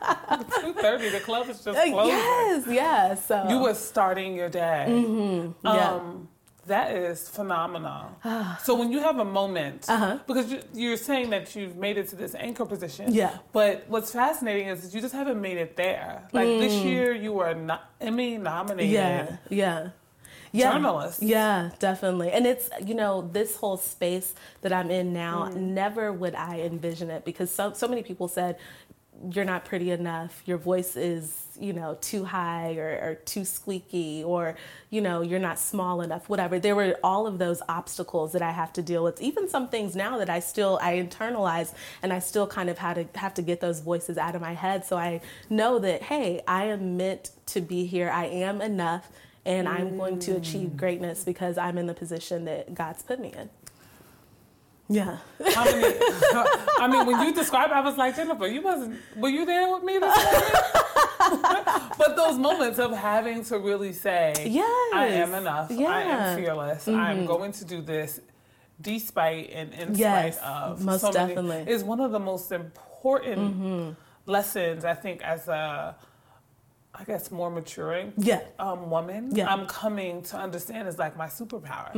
2:30, 0.07 1.13
the 1.13 1.21
club 1.21 1.49
is 1.49 1.63
just 1.65 1.79
closing. 1.79 1.95
yes, 2.09 2.65
yeah. 2.69 3.15
So 3.15 3.47
You 3.49 3.59
were 3.61 3.75
starting 3.75 4.35
your 4.35 4.49
day. 4.49 4.87
Mm-hmm. 4.89 5.67
yeah. 5.67 6.01
That 6.67 6.97
is 6.97 7.29
phenomenal. 7.29 8.17
so 8.63 8.75
when 8.75 8.91
you 8.93 9.01
have 9.01 9.19
a 9.19 9.25
moment, 9.25 9.85
Uh-huh. 9.89 10.19
because 10.27 10.51
you, 10.53 10.61
you're 10.75 10.97
saying 10.97 11.31
that 11.31 11.55
you've 11.55 11.77
made 11.77 11.97
it 11.97 12.09
to 12.09 12.17
this 12.17 12.35
anchor 12.35 12.65
position, 12.67 13.13
Yeah. 13.15 13.39
But 13.53 13.85
what's 13.89 14.11
fascinating 14.13 14.69
is 14.69 14.83
that 14.83 14.95
you 14.95 15.01
just 15.01 15.15
haven't 15.15 15.41
made 15.41 15.59
it 15.59 15.77
there. 15.77 16.27
Like 16.33 16.49
this 16.65 16.75
year, 16.75 17.13
you 17.15 17.33
were 17.33 17.55
no- 17.55 17.79
Emmy 18.01 18.37
nominated. 18.39 18.91
Mm. 18.91 18.93
yeah, 18.93 19.37
yeah. 19.63 19.89
Yeah, 20.53 20.73
Journalist. 20.73 21.23
Yeah, 21.23 21.71
definitely. 21.81 22.31
And 22.31 22.47
it's, 22.47 22.71
you 22.85 22.95
know, 22.95 23.29
this 23.33 23.57
whole 23.57 23.77
space 23.77 24.33
that 24.63 24.73
I'm 24.73 24.91
in 24.91 25.13
now, 25.13 25.37
Mm. 25.51 25.57
never 25.83 26.13
would 26.13 26.35
I 26.35 26.61
envision 26.61 27.11
it 27.11 27.25
because 27.27 27.51
so, 27.51 27.73
so 27.75 27.87
many 27.89 28.03
people 28.03 28.27
said, 28.29 28.57
you're 29.31 29.45
not 29.45 29.65
pretty 29.65 29.91
enough, 29.91 30.43
your 30.45 30.59
voice 30.59 30.97
is, 30.97 31.43
you 31.59 31.73
know, 31.73 31.97
too 32.01 32.25
high 32.25 32.77
or, 32.77 32.89
or 33.03 33.15
too 33.25 33.45
squeaky, 33.45 34.23
or, 34.23 34.57
you 34.91 35.01
know, 35.01 35.23
you're 35.23 35.41
not 35.41 35.59
small 35.59 36.03
enough, 36.03 36.29
whatever. 36.29 36.59
There 36.59 36.77
were 36.77 36.99
all 37.03 37.27
of 37.27 37.39
those 37.39 37.63
obstacles 37.69 38.33
that 38.33 38.43
I 38.43 38.51
have 38.51 38.73
to 38.75 38.83
deal 38.83 39.03
with. 39.03 39.21
Even 39.21 39.49
some 39.49 39.69
things 39.69 39.97
now 39.97 40.19
that 40.19 40.29
I 40.29 40.41
still, 40.41 40.79
I 40.83 40.95
internalize 40.95 41.73
and 42.03 42.13
I 42.13 42.19
still 42.19 42.47
kind 42.47 42.69
of 42.69 42.79
had 42.79 42.95
to 43.13 43.19
have 43.19 43.35
to 43.35 43.43
get 43.43 43.61
those 43.61 43.81
voices 43.81 44.19
out 44.19 44.35
of 44.35 44.43
my 44.43 44.55
head. 44.55 44.85
So 44.85 44.97
I 44.97 45.21
know 45.49 45.79
that, 45.79 46.03
hey, 46.03 46.43
I 46.47 46.65
am 46.65 46.97
meant 46.97 47.31
to 47.47 47.61
be 47.61 47.87
here. 47.87 48.11
I 48.11 48.27
am 48.27 48.61
enough 48.61 49.11
and 49.47 49.69
I'm 49.69 49.97
going 49.97 50.19
to 50.21 50.33
achieve 50.37 50.71
mm. 50.71 50.77
greatness 50.77 51.25
because 51.25 51.57
I'm 51.57 51.79
in 51.79 51.87
the 51.87 51.95
position 51.95 52.45
that 52.47 52.75
God's 52.75 53.03
put 53.03 53.21
me 53.21 53.33
in. 53.37 53.49
Yeah. 54.89 55.19
How 55.53 55.65
many, 55.65 55.95
I 56.79 56.89
mean, 56.89 57.07
when 57.07 57.21
you 57.27 57.35
described, 57.35 57.73
it, 57.73 57.77
I 57.77 57.81
was 57.81 57.97
like 57.97 58.15
Jennifer, 58.15 58.47
you 58.47 58.63
wasn't. 58.63 59.01
Were 59.17 59.29
you 59.29 59.45
there 59.45 59.73
with 59.75 59.83
me 59.83 59.99
this 59.99 60.25
morning? 60.25 61.91
but 61.99 62.15
those 62.17 62.39
moments 62.39 62.79
of 62.79 62.93
having 62.93 63.43
to 63.45 63.59
really 63.59 63.93
say, 63.93 64.33
Yes. 64.47 64.93
I 64.95 65.07
am 65.07 65.35
enough. 65.35 65.71
I 65.71 65.75
Yeah. 65.75 65.89
Mm-hmm. 66.03 66.11
am 66.11 66.39
fearless. 66.39 66.89
I'm 66.89 67.27
going 67.27 67.53
to 67.53 67.65
do 67.65 67.81
this, 67.83 68.21
despite 68.81 69.51
and 69.51 69.73
in 69.75 69.95
Yes, 69.97 70.37
spite 70.37 70.49
of. 70.49 70.85
most 70.85 71.01
so 71.01 71.13
definitely. 71.13 71.57
Mm-hmm. 71.57 71.69
is 71.69 71.83
one 71.83 72.01
of 72.01 72.13
the 72.13 72.21
most 72.21 72.53
important 72.53 73.97
lessons 74.27 74.85
I 74.85 74.95
think 74.95 75.23
as 75.23 75.49
a, 75.49 75.97
I 76.99 77.05
guess, 77.05 77.31
more 77.31 77.51
maturing. 77.51 78.13
Yeah. 78.17 78.41
Um, 78.59 78.91
woman, 78.91 79.31
Yeah. 79.35 79.53
I'm 79.53 79.67
coming 79.67 80.23
to 80.25 80.37
understand 80.37 80.89
is 80.89 80.99
like 80.99 81.17
my 81.17 81.27
superpower, 81.27 81.91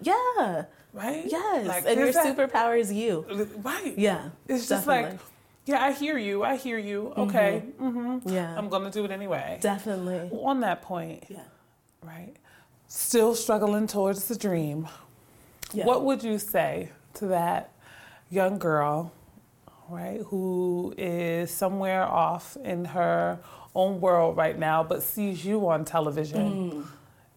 Yeah. 0.00 0.64
right? 0.92 1.24
Yes. 1.26 1.66
Like, 1.66 1.84
and 1.86 1.98
your 1.98 2.12
that- 2.12 2.26
superpower 2.36 2.78
is 2.78 2.92
you. 2.92 3.24
Right. 3.62 3.96
Yeah. 3.98 4.30
It's 4.48 4.68
just 4.68 4.86
definitely. 4.86 5.12
like, 5.12 5.20
yeah, 5.66 5.84
I 5.84 5.92
hear 5.92 6.16
you. 6.18 6.42
I 6.44 6.56
hear 6.56 6.78
you. 6.78 7.12
Okay. 7.16 7.62
Mm-hmm. 7.80 8.28
Yeah. 8.28 8.56
I'm 8.56 8.68
going 8.68 8.84
to 8.84 8.90
do 8.90 9.04
it 9.04 9.10
anyway. 9.10 9.58
definitely. 9.60 10.30
On 10.32 10.60
that 10.60 10.82
point, 10.82 11.24
Yeah. 11.28 11.40
right? 12.02 12.34
Still 12.88 13.34
struggling 13.34 13.86
towards 13.86 14.24
the 14.26 14.36
dream. 14.36 14.88
Yeah. 15.72 15.84
What 15.86 16.04
would 16.04 16.22
you 16.24 16.38
say 16.38 16.90
to 17.14 17.26
that 17.28 17.70
young 18.30 18.58
girl, 18.58 19.12
right, 19.90 20.20
who 20.26 20.94
is 20.96 21.50
somewhere 21.50 22.02
off 22.04 22.56
in 22.64 22.84
her 22.86 23.38
own 23.74 24.00
world 24.00 24.36
right 24.36 24.58
now, 24.58 24.82
but 24.82 25.02
sees 25.02 25.44
you 25.44 25.68
on 25.68 25.84
television 25.84 26.86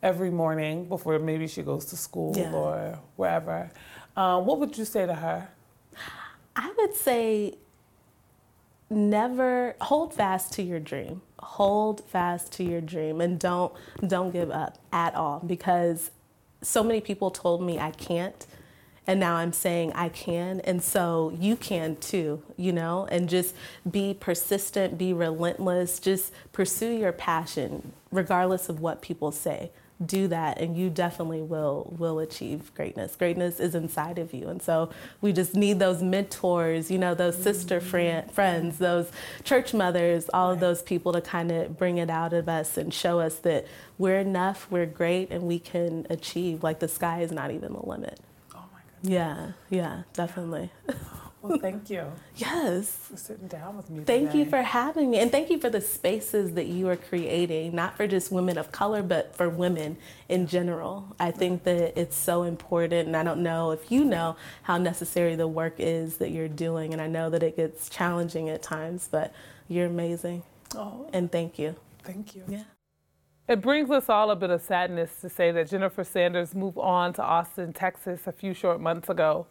every 0.01 0.29
morning 0.31 0.85
before 0.85 1.17
maybe 1.19 1.47
she 1.47 1.61
goes 1.61 1.85
to 1.85 1.97
school 1.97 2.33
Mm. 2.33 2.37
Yeah. 2.37 2.53
or 2.53 2.99
wherever? 3.15 3.71
Um, 4.15 4.45
what 4.45 4.59
would 4.59 4.77
you 4.77 4.85
say 4.85 5.05
to 5.05 5.13
her? 5.13 5.47
I 6.55 6.71
would 6.77 6.95
say 6.95 7.55
never 8.89 9.75
hold 9.81 10.13
fast 10.13 10.53
to 10.53 10.63
your 10.63 10.79
dream. 10.79 11.21
Hold 11.39 12.01
fast 12.05 12.51
to 12.53 12.63
your 12.63 12.81
dream 12.81 13.21
and 13.21 13.39
don't 13.39 13.73
don't 14.05 14.31
give 14.31 14.51
up 14.51 14.77
at 14.91 15.15
all 15.15 15.39
because 15.45 16.11
so 16.61 16.83
many 16.83 17.01
people 17.01 17.31
told 17.31 17.61
me 17.61 17.79
I 17.79 17.91
can't 17.91 18.45
and 19.05 19.19
now 19.19 19.35
I'm 19.35 19.53
saying 19.53 19.91
I 19.93 20.09
can 20.09 20.61
and 20.61 20.81
so 20.81 21.35
you 21.37 21.55
can 21.55 21.97
too, 21.97 22.41
you 22.55 22.71
know, 22.71 23.07
and 23.11 23.27
just 23.27 23.55
be 23.89 24.13
persistent, 24.13 24.97
be 24.97 25.13
relentless, 25.13 25.99
just 25.99 26.31
pursue 26.51 26.91
your 26.91 27.11
passion 27.11 27.91
regardless 28.11 28.69
of 28.69 28.79
what 28.79 29.01
people 29.01 29.31
say. 29.31 29.71
Do 30.03 30.27
that 30.29 30.59
and 30.59 30.75
you 30.77 30.89
definitely 30.89 31.41
will 31.41 31.93
will 31.97 32.19
achieve 32.19 32.73
greatness. 32.75 33.15
Greatness 33.15 33.59
is 33.59 33.75
inside 33.75 34.19
of 34.19 34.33
you. 34.33 34.49
And 34.49 34.61
so 34.61 34.89
we 35.21 35.31
just 35.31 35.53
need 35.53 35.79
those 35.79 36.01
mentors, 36.01 36.89
you 36.89 36.97
know, 36.97 37.13
those 37.13 37.41
sister 37.41 37.79
friend, 37.79 38.29
friends, 38.31 38.79
those 38.79 39.11
church 39.43 39.73
mothers, 39.73 40.29
all 40.33 40.51
of 40.51 40.59
those 40.59 40.81
people 40.81 41.13
to 41.13 41.21
kind 41.21 41.51
of 41.51 41.77
bring 41.77 41.97
it 41.99 42.09
out 42.09 42.33
of 42.33 42.49
us 42.49 42.77
and 42.77 42.93
show 42.93 43.19
us 43.19 43.35
that 43.39 43.65
we're 43.97 44.19
enough, 44.19 44.67
we're 44.71 44.85
great 44.85 45.29
and 45.29 45.43
we 45.43 45.59
can 45.59 46.07
achieve 46.09 46.63
like 46.63 46.79
the 46.79 46.87
sky 46.87 47.21
is 47.21 47.31
not 47.31 47.51
even 47.51 47.73
the 47.73 47.85
limit. 47.85 48.19
Yeah, 49.03 49.53
yeah, 49.69 50.03
definitely. 50.13 50.71
Well, 51.41 51.59
thank 51.59 51.89
you 51.89 52.05
Yes. 52.37 52.89
for 53.11 53.17
sitting 53.17 53.47
down 53.49 53.77
with 53.77 53.89
me. 53.89 54.05
Thank 54.05 54.33
you 54.33 54.45
for 54.45 54.61
having 54.63 55.11
me. 55.11 55.19
And 55.19 55.31
thank 55.31 55.49
you 55.49 55.59
for 55.59 55.69
the 55.69 55.81
spaces 55.81 56.53
that 56.53 56.67
you 56.67 56.87
are 56.89 56.95
creating, 56.97 57.75
not 57.75 57.97
for 57.97 58.07
just 58.07 58.31
women 58.31 58.57
of 58.57 58.71
color, 58.71 59.03
but 59.03 59.35
for 59.35 59.49
women 59.49 59.97
in 60.29 60.47
general. 60.47 61.15
I 61.19 61.31
think 61.31 61.65
that 61.65 61.99
it's 61.99 62.15
so 62.17 62.43
important. 62.43 63.07
And 63.07 63.17
I 63.17 63.23
don't 63.23 63.43
know 63.43 63.71
if 63.71 63.91
you 63.91 64.05
know 64.05 64.37
how 64.63 64.77
necessary 64.77 65.35
the 65.35 65.49
work 65.49 65.75
is 65.79 66.17
that 66.19 66.31
you're 66.31 66.49
doing. 66.49 66.93
And 66.93 67.01
I 67.01 67.07
know 67.07 67.29
that 67.29 67.43
it 67.43 67.57
gets 67.57 67.89
challenging 67.89 68.49
at 68.49 68.63
times, 68.63 69.09
but 69.11 69.33
you're 69.67 69.87
amazing. 69.87 70.43
Oh, 70.75 71.09
And 71.13 71.31
thank 71.31 71.59
you. 71.59 71.75
Thank 72.03 72.35
you. 72.35 72.43
Yeah. 72.47 72.63
It 73.45 73.59
brings 73.59 73.91
us 73.91 74.07
all 74.07 74.31
a 74.31 74.37
bit 74.37 74.51
of 74.51 74.61
sadness 74.61 75.19
to 75.19 75.27
say 75.27 75.51
that 75.51 75.67
Jennifer 75.67 76.05
Sanders 76.05 76.55
moved 76.55 76.77
on 76.77 77.11
to 77.13 77.21
Austin, 77.21 77.73
Texas 77.73 78.25
a 78.25 78.31
few 78.31 78.53
short 78.53 78.79
months 78.79 79.09
ago. 79.09 79.47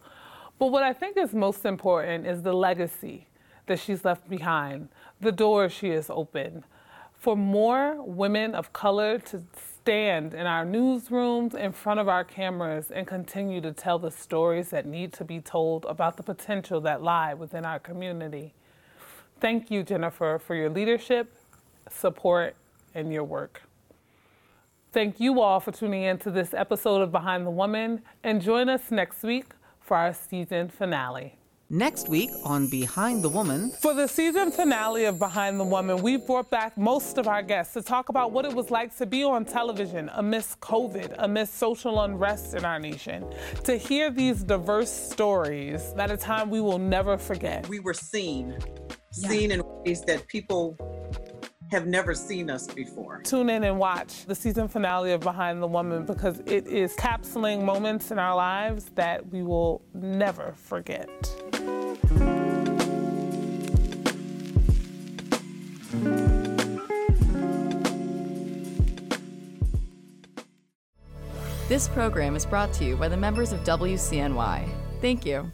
But 0.57 0.67
what 0.71 0.81
I 0.81 0.93
think 0.93 1.15
is 1.15 1.31
most 1.35 1.63
important 1.63 2.25
is 2.25 2.41
the 2.41 2.53
legacy 2.53 3.27
that 3.67 3.79
she's 3.79 4.03
left 4.03 4.27
behind, 4.27 4.89
the 5.21 5.31
doors 5.31 5.71
she 5.71 5.89
has 5.89 6.09
opened. 6.09 6.63
For 7.13 7.37
more 7.37 8.01
women 8.01 8.55
of 8.55 8.73
color 8.73 9.19
to 9.19 9.43
stand 9.53 10.33
in 10.33 10.47
our 10.47 10.65
newsrooms 10.65 11.53
in 11.53 11.71
front 11.71 11.99
of 11.99 12.07
our 12.07 12.23
cameras 12.23 12.89
and 12.89 13.05
continue 13.05 13.61
to 13.61 13.71
tell 13.71 13.99
the 13.99 14.09
stories 14.09 14.69
that 14.69 14.87
need 14.87 15.13
to 15.13 15.23
be 15.23 15.39
told 15.39 15.85
about 15.85 16.17
the 16.17 16.23
potential 16.23 16.81
that 16.81 17.03
lie 17.03 17.35
within 17.35 17.63
our 17.63 17.77
community. 17.77 18.55
Thank 19.39 19.69
you, 19.69 19.83
Jennifer, 19.83 20.41
for 20.43 20.55
your 20.55 20.71
leadership, 20.71 21.31
support, 21.91 22.55
and 22.95 23.13
your 23.13 23.23
work. 23.23 23.61
Thank 24.93 25.19
you 25.19 25.41
all 25.41 25.59
for 25.59 25.71
tuning 25.71 26.03
in 26.03 26.19
to 26.19 26.29
this 26.29 26.53
episode 26.53 27.01
of 27.01 27.11
Behind 27.11 27.47
the 27.47 27.49
Woman, 27.49 28.03
and 28.23 28.39
join 28.39 28.69
us 28.69 28.91
next 28.91 29.23
week 29.23 29.47
for 29.79 29.97
our 29.97 30.13
season 30.13 30.69
finale. 30.69 31.39
Next 31.67 32.09
week 32.09 32.29
on 32.45 32.69
Behind 32.69 33.23
the 33.23 33.29
Woman. 33.29 33.71
For 33.81 33.95
the 33.95 34.07
season 34.07 34.51
finale 34.51 35.05
of 35.05 35.17
Behind 35.17 35.59
the 35.59 35.63
Woman, 35.63 36.03
we 36.03 36.17
brought 36.17 36.51
back 36.51 36.77
most 36.77 37.17
of 37.17 37.27
our 37.27 37.41
guests 37.41 37.73
to 37.73 37.81
talk 37.81 38.09
about 38.09 38.33
what 38.33 38.45
it 38.45 38.53
was 38.53 38.69
like 38.69 38.95
to 38.97 39.07
be 39.07 39.23
on 39.23 39.45
television 39.45 40.11
amidst 40.13 40.59
COVID, 40.59 41.15
amidst 41.17 41.55
social 41.55 42.01
unrest 42.01 42.53
in 42.53 42.63
our 42.63 42.77
nation. 42.77 43.25
To 43.63 43.75
hear 43.75 44.11
these 44.11 44.43
diverse 44.43 44.91
stories 44.91 45.95
at 45.97 46.11
a 46.11 46.17
time 46.17 46.51
we 46.51 46.61
will 46.61 46.77
never 46.77 47.17
forget. 47.17 47.67
We 47.67 47.79
were 47.79 47.95
seen, 47.95 48.59
seen 49.11 49.49
in 49.49 49.63
ways 49.83 50.01
that 50.01 50.27
people 50.27 50.77
have 51.73 51.87
never 51.87 52.13
seen 52.13 52.49
us 52.49 52.67
before. 52.67 53.21
Tune 53.23 53.49
in 53.49 53.63
and 53.63 53.79
watch 53.79 54.25
the 54.25 54.35
season 54.35 54.67
finale 54.67 55.11
of 55.11 55.21
Behind 55.21 55.61
the 55.61 55.67
Woman 55.67 56.05
because 56.05 56.39
it 56.45 56.67
is 56.67 56.95
capsuling 56.95 57.63
moments 57.63 58.11
in 58.11 58.19
our 58.19 58.35
lives 58.35 58.91
that 58.95 59.27
we 59.29 59.41
will 59.41 59.81
never 59.93 60.53
forget. 60.55 61.09
This 71.67 71.87
program 71.87 72.35
is 72.35 72.45
brought 72.45 72.71
to 72.73 72.85
you 72.85 72.95
by 72.95 73.07
the 73.07 73.17
members 73.17 73.51
of 73.51 73.59
WCNY. 73.61 74.69
Thank 75.01 75.25
you. 75.25 75.51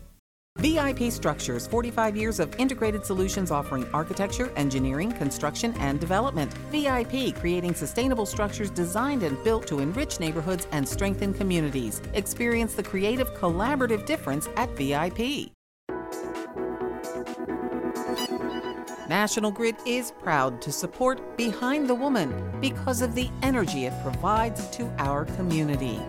VIP 0.59 1.09
Structures 1.09 1.65
45 1.67 2.17
years 2.17 2.39
of 2.41 2.53
integrated 2.59 3.05
solutions 3.05 3.49
offering 3.49 3.87
architecture, 3.93 4.51
engineering, 4.57 5.09
construction, 5.13 5.73
and 5.79 6.01
development. 6.01 6.53
VIP 6.69 7.33
creating 7.33 7.73
sustainable 7.73 8.25
structures 8.25 8.69
designed 8.69 9.23
and 9.23 9.41
built 9.45 9.65
to 9.67 9.79
enrich 9.79 10.19
neighborhoods 10.19 10.67
and 10.73 10.87
strengthen 10.87 11.33
communities. 11.33 12.01
Experience 12.13 12.73
the 12.73 12.83
creative, 12.83 13.33
collaborative 13.35 14.05
difference 14.05 14.49
at 14.57 14.69
VIP. 14.71 15.49
National 19.07 19.51
Grid 19.51 19.77
is 19.87 20.11
proud 20.11 20.61
to 20.61 20.73
support 20.73 21.37
Behind 21.37 21.89
the 21.89 21.95
Woman 21.95 22.31
because 22.59 23.01
of 23.01 23.15
the 23.15 23.29
energy 23.43 23.85
it 23.85 23.93
provides 24.03 24.69
to 24.71 24.93
our 24.97 25.23
community. 25.23 25.99